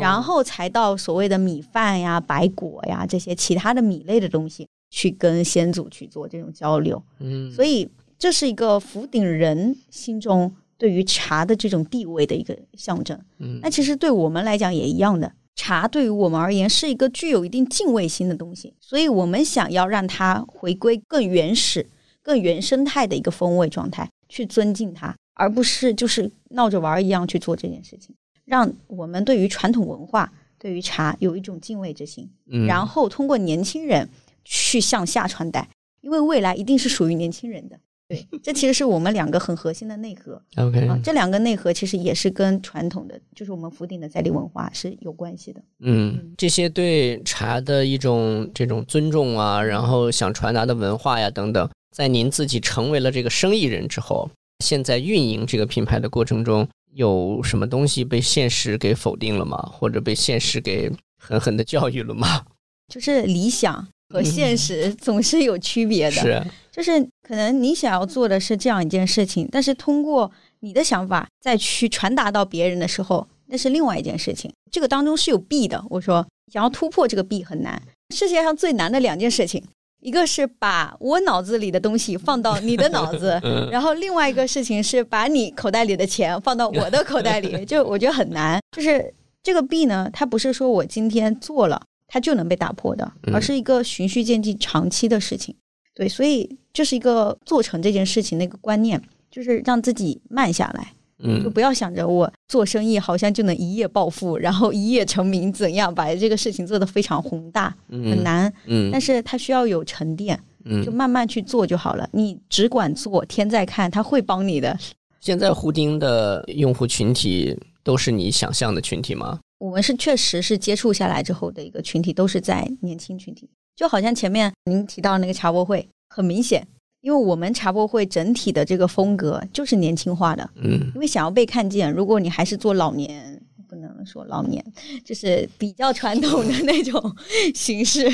[0.01, 7.01] 然后才到所谓的米饭呀、白果呀这些其他的米类的东西，去跟先祖去做这种交流。
[7.19, 7.89] 嗯，所以
[8.19, 13.17] 这是一个福鼎人心中对于茶的这种地位的一个象征。
[13.39, 21.87] 嗯，那其实对我们来讲也一样的，茶对于我们而言是一个具有一定敬畏心的东西，所以我们想要让它回归更原始、
[22.21, 28.15] 更原生态的一个风味状态，去尊敬它，而不是就是闹着玩一样去做这件事情。
[28.45, 32.29] 让我们对于传统文化、对于茶有一种敬畏之心，
[32.67, 34.09] 然后通过年轻人
[34.43, 35.69] 去向下传代，
[36.01, 37.79] 因为未来一定是属于年轻人的。
[38.13, 40.41] 对，这其实是我们两个很核心的内核。
[40.57, 45.61] OK，啊，这两个内核其实也是跟传统的，就是我们福鼎的在地文化是有关系的。
[45.79, 54.29] 嗯，这些对茶的一种这种尊重啊，然后想传达的文化呀等等，在您自己成为了这个生意人之后，
[54.63, 56.67] 现在运营这个品牌的过程中。
[56.95, 59.57] 有什么东西被现实给否定了吗？
[59.71, 62.45] 或者被现实给狠狠的教育了吗？
[62.93, 66.11] 就是理想和现实总是有区别的。
[66.11, 66.91] 是，就是
[67.27, 74.51] 可能你想要做的是这样一件事情，但是通过你的想法再去传达到别人的时候，那是另外一件事情。
[74.69, 75.83] 这个当中是有弊的。
[75.89, 77.81] 我说，想要突破这个弊很难。
[78.13, 79.63] 世界上最难的两件事情。
[80.01, 83.39] 一个是把我脑子里的东西放到你的脑子，
[83.71, 88.59] 然后另外一个事情是把你口袋里的钱放到我的口袋里，就我觉得很难。
[88.75, 95.55] 就是这个弊呢，它不是说我今天做了它就能被打破的，而是一个循序渐进、长期的事情。
[95.95, 99.01] 对，所以这是一个做成这件事情的一个观念，
[99.31, 100.93] 就是让自己慢下来。
[101.41, 108.51] 就不要想着我做生意好像就能一夜暴富，然后一夜成名，怎样把这个事情做得非常宏大，很难。
[108.65, 110.37] 嗯，但是它需要有沉淀，
[110.83, 112.09] 就慢慢去做就好了。
[112.11, 114.77] 你只管做，天在看，他会帮你的。
[115.21, 119.39] 现在胡丁的用户群体都是你想象的群体吗？
[119.59, 126.65] 我们是确实是接触下来之后的一个群体，都是在年轻群体，就好像前面您提到那个茶博会，很明显。
[127.01, 134.63] 因为我们茶博会整体的这个风格就是年轻化的，嗯，因为想要被看见，如果你还是做老年，不能说老年，
[135.03, 137.13] 就是比较传统的那种
[137.53, 138.09] 形式，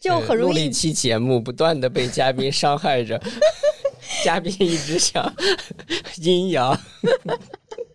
[0.00, 0.54] 就很容易。
[0.54, 3.20] 录一期节目，不断的被嘉宾伤害着，
[4.24, 5.30] 嘉宾一直想
[6.22, 6.80] 阴阳。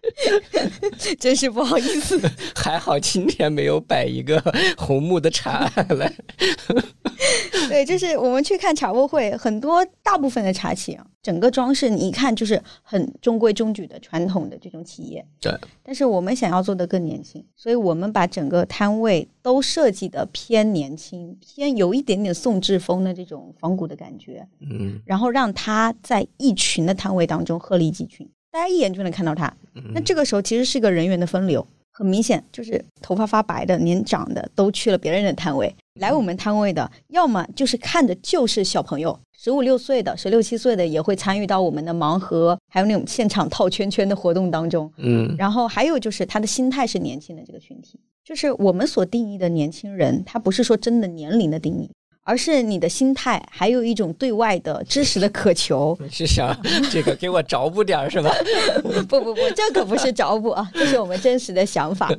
[1.20, 2.20] 真是不好意思，
[2.56, 4.42] 还好今天没有摆一个
[4.78, 6.14] 红木的茶来。
[7.68, 15.26] 对，就是我们去看茶博会，很多大部分的茶企啊，整个装饰你一看就是很中规中矩的传统的这种企业。
[15.42, 15.52] 对，
[15.82, 24.48] 但是我们想要做的更年轻，所以我们把整个摊位都设计的偏年轻，偏有一点点宋制风的这种仿古的感觉。
[24.62, 28.30] 嗯，然后让它在一群的摊位当中鹤立鸡群。
[28.56, 29.54] 大家一眼就能看到他，
[29.94, 44.90] 那这个时候其实是个人员的分流，很明显就是头发发白的、年长的都去了别人的摊位，来我们摊位的，要么就是看着就是小朋友，十五六岁的、十六七岁的也会参与到我们的盲盒，还有那种现场套圈圈的活动当中。
[45.00, 51.92] 嗯，然后还有就是他的心态是年轻的这个群体，就是我们所定义的年轻人，他不是说真的年龄的定义。
[52.26, 55.96] 而是你的心态，还有一种对外的知识的渴求。
[56.10, 56.60] 是想
[56.90, 58.34] 这个给我找补点儿是吧？
[58.82, 62.12] 不不不，这可不是找补啊，这是我们真实的想法。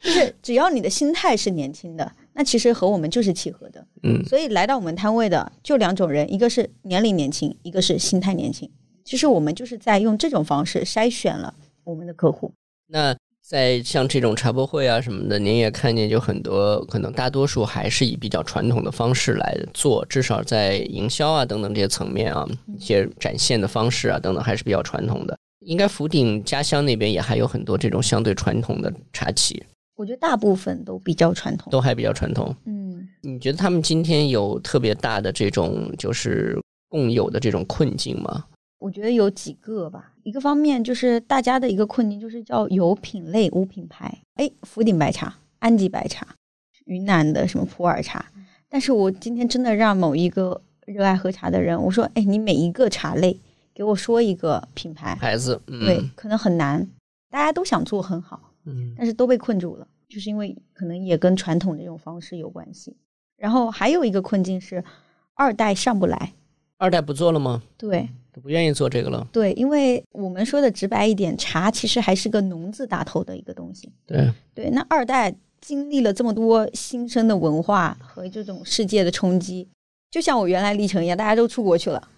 [0.00, 3.84] 就是只要你的心态是年轻的，那其实和我们就是契合的。
[4.04, 8.70] 嗯，所以来到我们摊位的就两种人，一个是年龄年轻，一个是心态年轻。
[9.04, 12.52] 其实我们就是在用这种方式筛选了我们的客户。
[12.86, 13.16] 那。
[13.46, 25.36] 在像这种茶博会啊什么的，您也看见就很多，可能大多数还是以比较传统的方式来做，至少在营销啊等等这些层面啊，一些展现的方式啊等等还是比较传统的。
[25.60, 29.62] 应该福鼎家乡那边也还有很多这种相对传统的茶企，
[29.94, 32.54] 我觉得大部分都比较传统，都还比较传统。
[32.64, 38.46] 嗯，你觉得他们今天有特别大的这种就是共有的这种困境吗？
[38.78, 44.22] 我觉得有几个吧，一个方面就是大家的一个困境，就是叫有品类无品牌。
[44.36, 46.26] 哎，福鼎白茶、安吉白茶、
[46.86, 48.24] 云南的什么普洱茶，
[48.68, 53.38] 但是我今天真的让某一个热爱喝茶的人，我说，哎，你每一个茶类
[53.74, 56.88] 给我说一个品牌牌子，对，可能很难，
[57.30, 62.96] 大家都想做很好，嗯，但是都被困住了，就是因为可能也跟传统这种方式有关系。
[63.36, 64.82] 然后还有一个困境是
[65.34, 66.32] 二代上不来，
[66.78, 67.62] 二代不做了吗？
[67.76, 68.08] 对。
[68.34, 69.24] 都不愿意做这个了。
[69.30, 73.88] 对，因为我们说的直白一点，茶其实还是个农字打头的一个东西。
[74.04, 79.68] 对对，那二代经历了这么多新生的文化和这种世界的冲击，
[80.10, 82.08] 就像我原来历程一样，大家都出国去了，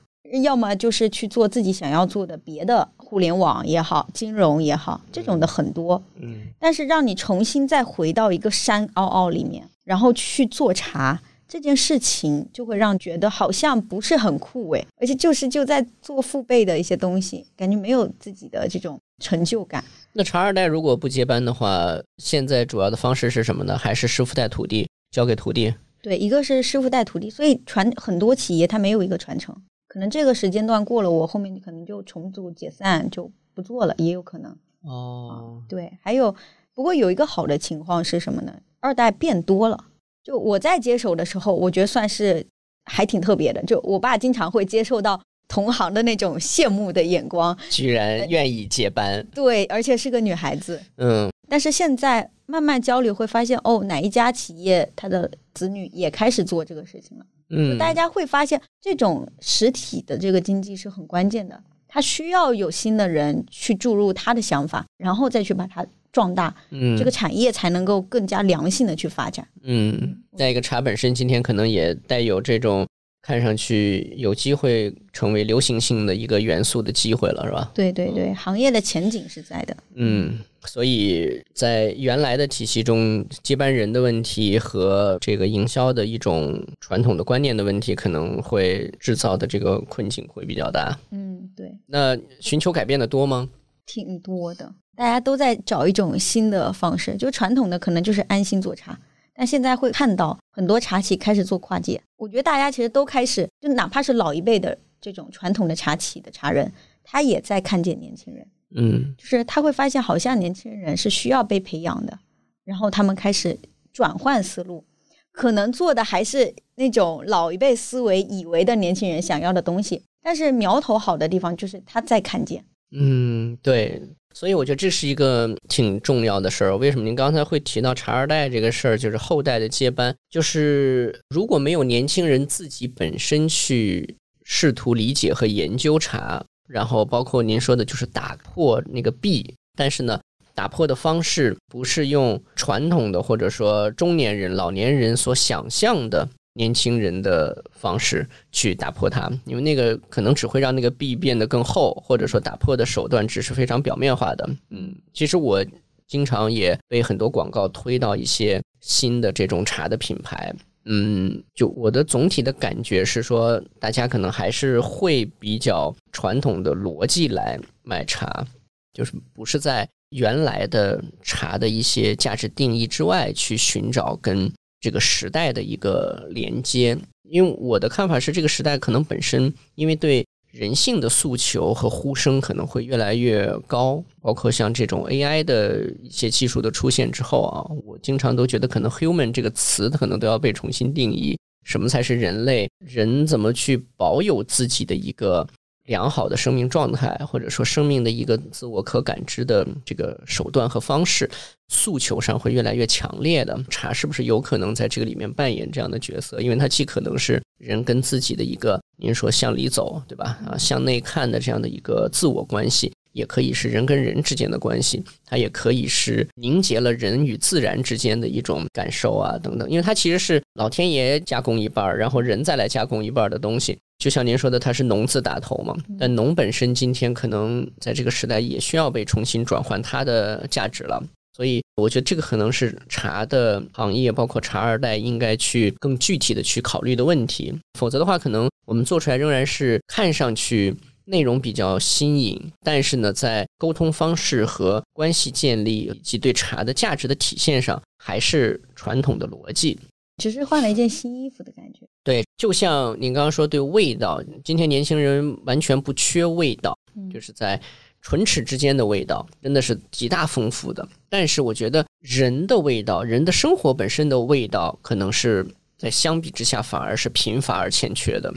[0.43, 6.03] 要么就是去做自己想要做的别的，互联网也好，金融也好，这种的很多。
[6.15, 6.47] 嗯。
[6.59, 11.21] 但是让你重新再回到一个山坳坳里面，然后去做茶。
[11.49, 19.85] 这件事情就会让觉得好像不是很酷诶，而且就是就在做父辈的一些东西，感觉没有自己的这种成就感。
[20.13, 23.79] 那传二代如果不接班的话，现在主要的方式是什么呢？
[23.79, 25.73] 还是师傅带徒弟，交给徒弟？
[26.03, 29.55] 对，一个是师傅带徒弟，所以传很多企业它没有一个传承，
[29.89, 34.57] 可能这个时间段过了，我后面可能就重组解散就不做了，也有可能。
[34.83, 36.35] 哦，对，还有
[36.75, 38.53] 不过有一个好的情况是什么呢？
[38.81, 39.85] 二代变多了。
[40.27, 42.45] 就我在接手的时候，我觉得算是
[42.87, 43.63] 还挺特别的。
[43.63, 49.25] 就我爸经常会接受到同行的那种羡慕的眼光，居然愿意接班。
[49.33, 50.83] 对，而且是个女孩子。
[50.97, 51.31] 嗯。
[51.49, 57.27] 但是现在慢慢交流会发现，哦，哪一家企业他的子女也开始做这个事情了。
[57.51, 57.79] 嗯。
[57.79, 65.87] 大家会发现，这种实体的这个经济是很关键的，他需要有新的人去注入他的想法，然后再去把它。
[66.17, 69.47] 壮大，嗯，这个产业才能够更加良性的去发展。
[69.65, 72.87] 嗯，再一个茶本身今天可能也带有这种
[73.21, 77.71] 看上去有机会成为流行性的一个元素的机会了，是吧？
[77.75, 79.77] 对对对，行业的前景是在的。
[79.97, 90.99] 嗯，所以在原来的体系中，接班人的问题和这个营销的一种传统的观念的问题，可能会制造的这个困境会比较大。
[91.11, 91.71] 嗯，对。
[91.87, 93.47] 那寻求改变的多吗？
[93.85, 94.73] 挺多的。
[94.97, 98.99] 大家都在找一种新的方式，就传统的可能就是安心做茶，
[99.35, 102.01] 但现在会看到很多茶企开始做跨界。
[102.17, 106.73] 我觉得大家其实都开始，就哪怕是老一辈的这种传统的茶企的茶人，
[107.05, 112.19] 他也在看见年轻人，嗯，就是他会发现好像年轻人是需要被培养的，
[112.65, 113.59] 然后他们开始
[113.93, 114.83] 转换思路，
[115.31, 124.03] 可能做的还是那种老一辈思维以为的年轻人想要的东西，但是苗头好的地方就是他在看见，嗯，对。
[124.37, 126.77] 所以我觉得这是一个挺重要的事儿。
[126.77, 128.99] 为什么您刚才会提到茶二代这个事儿？
[128.99, 134.15] 就是后代的接班，就是如果没有年轻人自己本身去
[134.45, 140.21] 试图理解和研究茶，然后包括您说的，就是打破那个壁，但是呢，
[140.55, 146.29] 打破的方式不是用传统的或者说中年人、老年人所想象的。
[146.57, 154.49] 年轻人的方式去打破它，因为那个可能只会让那个壁变得更厚，或者说打破的手段只是非常表面化的。
[154.71, 155.63] 嗯，其实我
[156.07, 160.51] 经常也被很多广告推到一些新的这种茶的品牌。
[160.87, 168.47] 嗯，就我的总体的感觉是说，大家可能还是会比较传统的逻辑来买茶，
[168.95, 174.51] 就是不是在原来的茶的一些价值定义之外去寻找跟。
[174.81, 176.97] 这个时代的一个连接，
[177.29, 192.71] 因为我的看法是，这个时代可能本身因为对人性的诉求和呼声可能会越来越高，包括像这种 AI 的一些技术的出现之后啊，我经常都觉得可能 human 这个词可能都要被重新定义，什么才是人类？
[192.79, 195.47] 人怎么去保有自己的一个？
[195.87, 201.29] 良好的生命状态，或者说生命的一个自我可感知的这个手段和方式，
[201.69, 203.59] 诉求上会越来越强烈的。
[203.71, 206.41] 茶是不是有可能在这个里面扮演这样的角色？
[206.41, 210.39] 因为它既可能是人跟自己的一个，您说向里走，对吧？
[210.47, 219.69] 啊，向内看的这样的一个自我关系，也可以是人跟人之间的关系，它也可以是凝结了人与自然之间的一种感受啊，等等。
[219.71, 223.79] 因为它其实是老天爷加工一半儿，然后人再来加工一半儿的东西。
[223.99, 231.03] 就像您说的，它是农字打头嘛，但农本身今天可能在这个时代也需要被重新转换它的价值了。
[231.35, 237.55] 所以，我觉得这个可能是茶的行业，包括茶二代应该去更具体的去考虑的问题。
[237.79, 240.75] 否则的话，可能我们做出来仍然是看上去
[241.05, 249.79] 内容比较新颖，但是呢，在沟通方式和关系建立以及对茶的价值的体现上，还是传统的逻辑。
[250.17, 251.81] 只是换了一件新衣服的感觉。
[252.07, 256.79] 对，就像您刚刚说，对味道，今天年轻人完全不缺味道，
[257.13, 257.61] 就是在
[258.01, 260.89] 唇齿之间的味道，真的是极大丰富的。
[261.09, 265.45] 但是我觉得人的味道，人的生活本身的味道，可能是
[265.77, 268.33] 在相比之下反而是贫乏而欠缺的。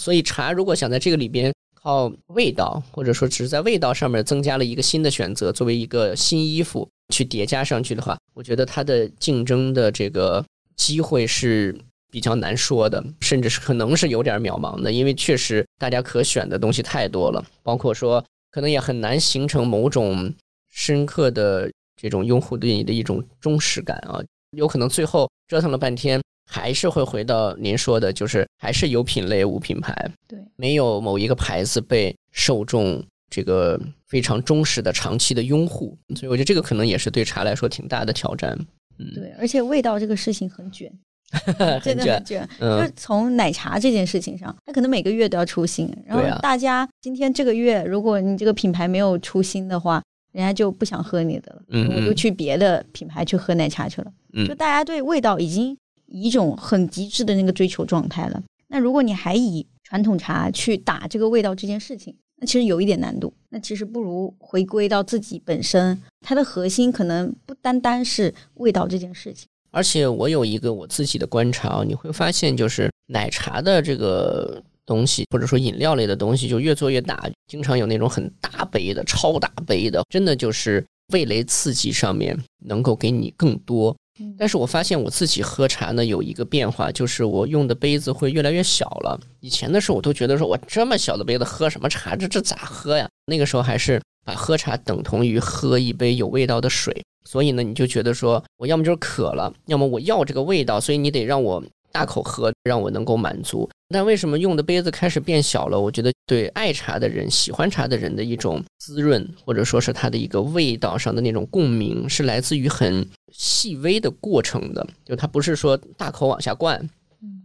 [0.00, 10.44] 所以茶如果想在这个里边靠味道，或者说只是在味道上面增加了一个新的选择，作为一个新衣服去叠加上去的话，我觉得它的竞争的这个。
[10.74, 11.78] 机会是
[12.12, 20.30] 比较难说的，甚至是可能是有点渺茫的，因为确实大家可选的东西太多了，包括说可能也很难形成某种
[20.70, 24.20] 深刻的这种用户对你的一种忠实感啊，
[24.54, 38.54] 有可能最后折腾了半天，还是会回到您说的，就是还是有品类无品牌，对，没有某一个牌子被受众这个非常忠实的长期的拥护，所以我觉得这个可能也是对茶来说挺大的挑战。
[38.98, 39.14] 嗯。
[39.14, 40.92] 对，而且味道这个事情很卷，
[41.82, 42.48] 真的很卷。
[42.60, 50.02] 就是从奶茶这件事情上，他可能每个月都要出新，然后大家今天这个月，如果你这个品牌没有出新的话，
[50.32, 51.62] 人家就不想喝你的了，
[51.96, 54.12] 我就去别的品牌去喝奶茶去了。
[54.34, 55.76] 嗯就大家对味道已经
[56.06, 58.42] 以一种很极致的那个追求状态了。
[58.68, 63.32] 那如果你还以传统茶去打这个味道这件事情，那其实有一点难度。
[63.50, 69.46] 那其实不如回归到自己本身，它的核心可能不单单是味道这件事情。
[69.72, 83.96] 而且我有一个我自己的观察，你会发现，就是奶茶的这个东西，或者说饮料类的东西，就越做越大，经常有那种很大杯的、超大杯的，真的就是味蕾刺激上面能够给你更多。
[84.38, 89.18] 但是我发现我自己喝茶呢有一个变化，就是我用的杯子会越来越小了。
[89.40, 93.08] 以前的时候我都觉得说我这么小的杯子喝什么茶，这这咋喝呀？
[93.26, 101.62] 那个时候还是把喝茶等同于喝一杯有味道的水，所以呢你就觉得说我要么就是渴了，要么我要这个味道，所以你得让我。
[101.94, 103.68] 大口喝，让我能够满足。
[103.90, 105.78] 但为什么用的杯子开始变小了？
[105.78, 114.86] 我觉得对爱茶的人、喜欢茶的人的一种滋润，或者说是它的一个味道上的那种共鸣，是来自于很细微的过程的。
[115.04, 116.88] 就它不是说大口往下灌，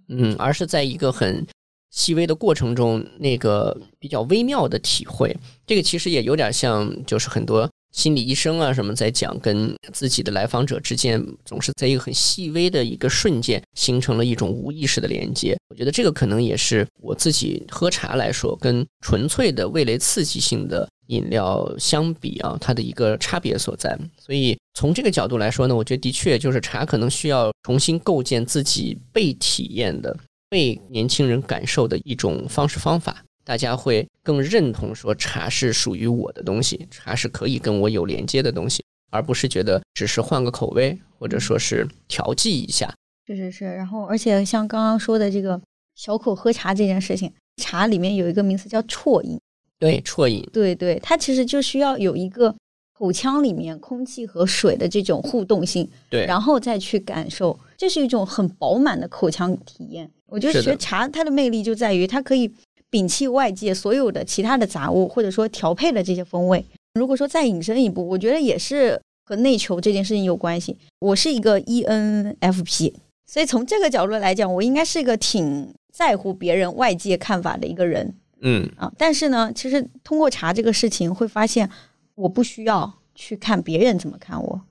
[0.08, 1.46] 嗯，而是在一个很
[1.92, 5.36] 细微的过程中，那个比较微妙的体会。
[5.66, 7.70] 这个其实也有点像，就是很多。
[7.94, 15.58] 心理医生啊，什么在讲跟自己的来访者之间，总是在一个很细微的一个瞬间，形成了一种无意识的连接。
[15.70, 23.98] 我觉得这个可能也是我自己喝茶来说，跟纯粹的味蕾刺激性的饮料相比啊，它的一个差别所在。
[24.20, 30.16] 所以从这个角度来说呢，我觉得的确就是茶可能需要重新构建自己被体验的、
[30.50, 33.24] 被年轻人感受的一种方式方法。
[33.44, 42.94] 大家会更认同说茶是属于我的东西，茶是可以跟我有连接的东西，而不是觉得只是换个口味或者说是调剂一下。
[43.26, 45.62] 是是是，然后而且像刚刚说的这个
[45.96, 47.32] 小口喝茶这件事情，
[47.62, 49.40] 茶里面有一个名词叫啜饮。
[49.80, 50.46] 对，啜饮。
[50.52, 52.54] 对对，它其实就需要有一个
[52.98, 60.10] 口腔里面空气和水的这种互动性，对，然后再去感受，这是一种很饱满的口腔体验。
[60.26, 62.52] 我觉得学茶它的魅力就在于它可以。
[62.90, 66.64] 摒弃外界所有的其他的杂物，或者说调配的这些风味。
[66.94, 70.78] 如果说再引申一步，我觉得也是和内求这件事情有关系。
[71.00, 72.94] 我是一个 ENFP，
[73.26, 78.16] 所以从这个角度来讲，我应该是一个挺在乎别人外界看法的一个人。
[78.40, 81.70] 嗯啊，但是呢，其实通过茶这个事情，会发现
[82.18, 84.62] 我不需要去看别人怎么看我。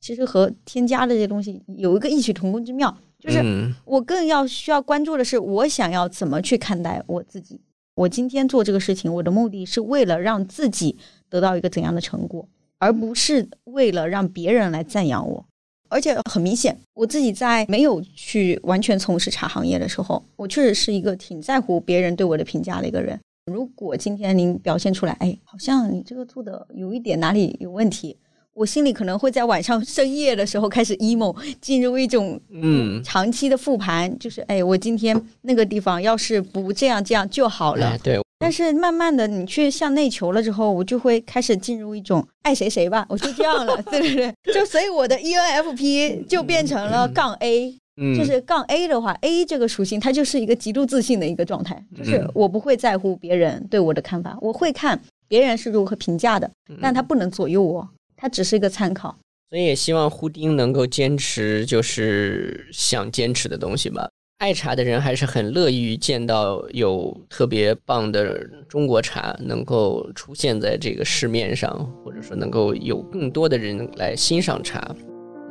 [0.00, 2.96] 其实和添加的这些东西有一个异曲同工之妙。
[3.18, 3.44] 就是
[3.84, 7.60] 我更要需要关注的是，我想要怎么去看待我自己。
[7.94, 10.96] 我今天做这个事情，我的目的是为了让自己
[11.28, 12.48] 得到一个怎样的成果，
[12.78, 15.44] 而不是为了让别人来赞扬我。
[15.90, 23.20] 而且很明显，我自己在没有去完全从事茶行业的时候，我确实是一个挺在乎别人对我的评价的一个人。
[23.50, 28.16] 如果今天您表现出来，哎，好像你这个做的有一点哪里有问题。
[28.52, 37.96] 我心里可能会在晚上 深夜的时候开始 emo，进入一种嗯长期的复盘，就是哎，我今天那个地方要是不这样这样就好了。
[38.02, 38.20] 对。
[38.42, 43.80] 但是慢慢的你去向内求了之后，我就会开始进入一种爱谁谁吧，我就这样了。
[43.82, 47.78] 对不对， 就所以我的 ENFP 就变成了杠 A，
[48.16, 57.88] 就是杠 A 的话，A 这个属性它就是一个极度自信的一个状态，就是我不会在乎别人对我的看法，我会看别人是如何评价的，但他不能左右我。
[58.16, 59.16] 它只是一个参考，
[59.48, 64.06] 所以也希望胡丁能够坚持，就是想坚持的东西吧。
[64.38, 68.38] 爱茶的人还是很乐于见到有特别棒的
[68.68, 74.94] 中国茶能够出现在这个市面上，或者说能够有更多的人来欣赏茶。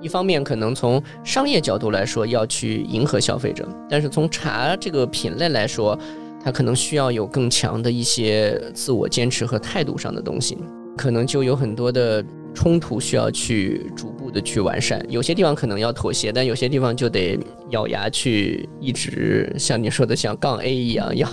[0.02, 5.98] 一方面可能从商业角度来说要去迎合消费者，但是从茶这个品类来说，
[6.44, 10.58] 它可能需要有更强的一些自我坚持和态度上的东西，
[10.98, 12.24] 可能就有很多的。
[12.54, 17.40] 冲突需要去逐步的去完善，有些地方可能要妥协，但有些地方就得
[17.70, 21.28] 咬牙去一直像你说的像杠 A 一样，要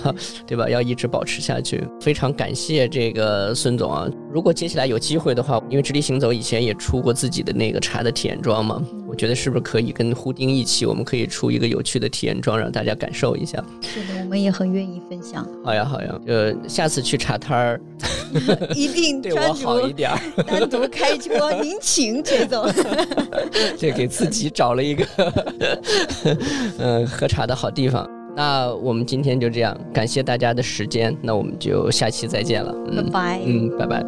[0.47, 0.69] 对吧？
[0.69, 1.83] 要一直保持下去。
[2.01, 4.09] 非常感谢这个孙总啊！
[4.33, 13.63] 如果接下来有机会的话，因为直立行走以前也出过自己的那个茶的体验装嘛，我觉得是不是可以跟胡丁一起，我们可以出一个有趣的体验装，让大家感受一下。
[13.81, 15.47] 是的，我们也很愿意分享。
[15.65, 17.81] 好呀，好呀，呃下次去茶摊儿，
[18.75, 20.11] 一定对我好一点，
[20.47, 21.06] 单独开。
[21.63, 22.67] 您请，这种，
[23.79, 25.05] 这给自己找了一个，
[26.79, 28.09] 嗯，喝茶的好地方。
[28.37, 34.03] 那我们今天就这样，感谢大家的时间，那我们就下期再见了，拜拜，嗯，拜拜。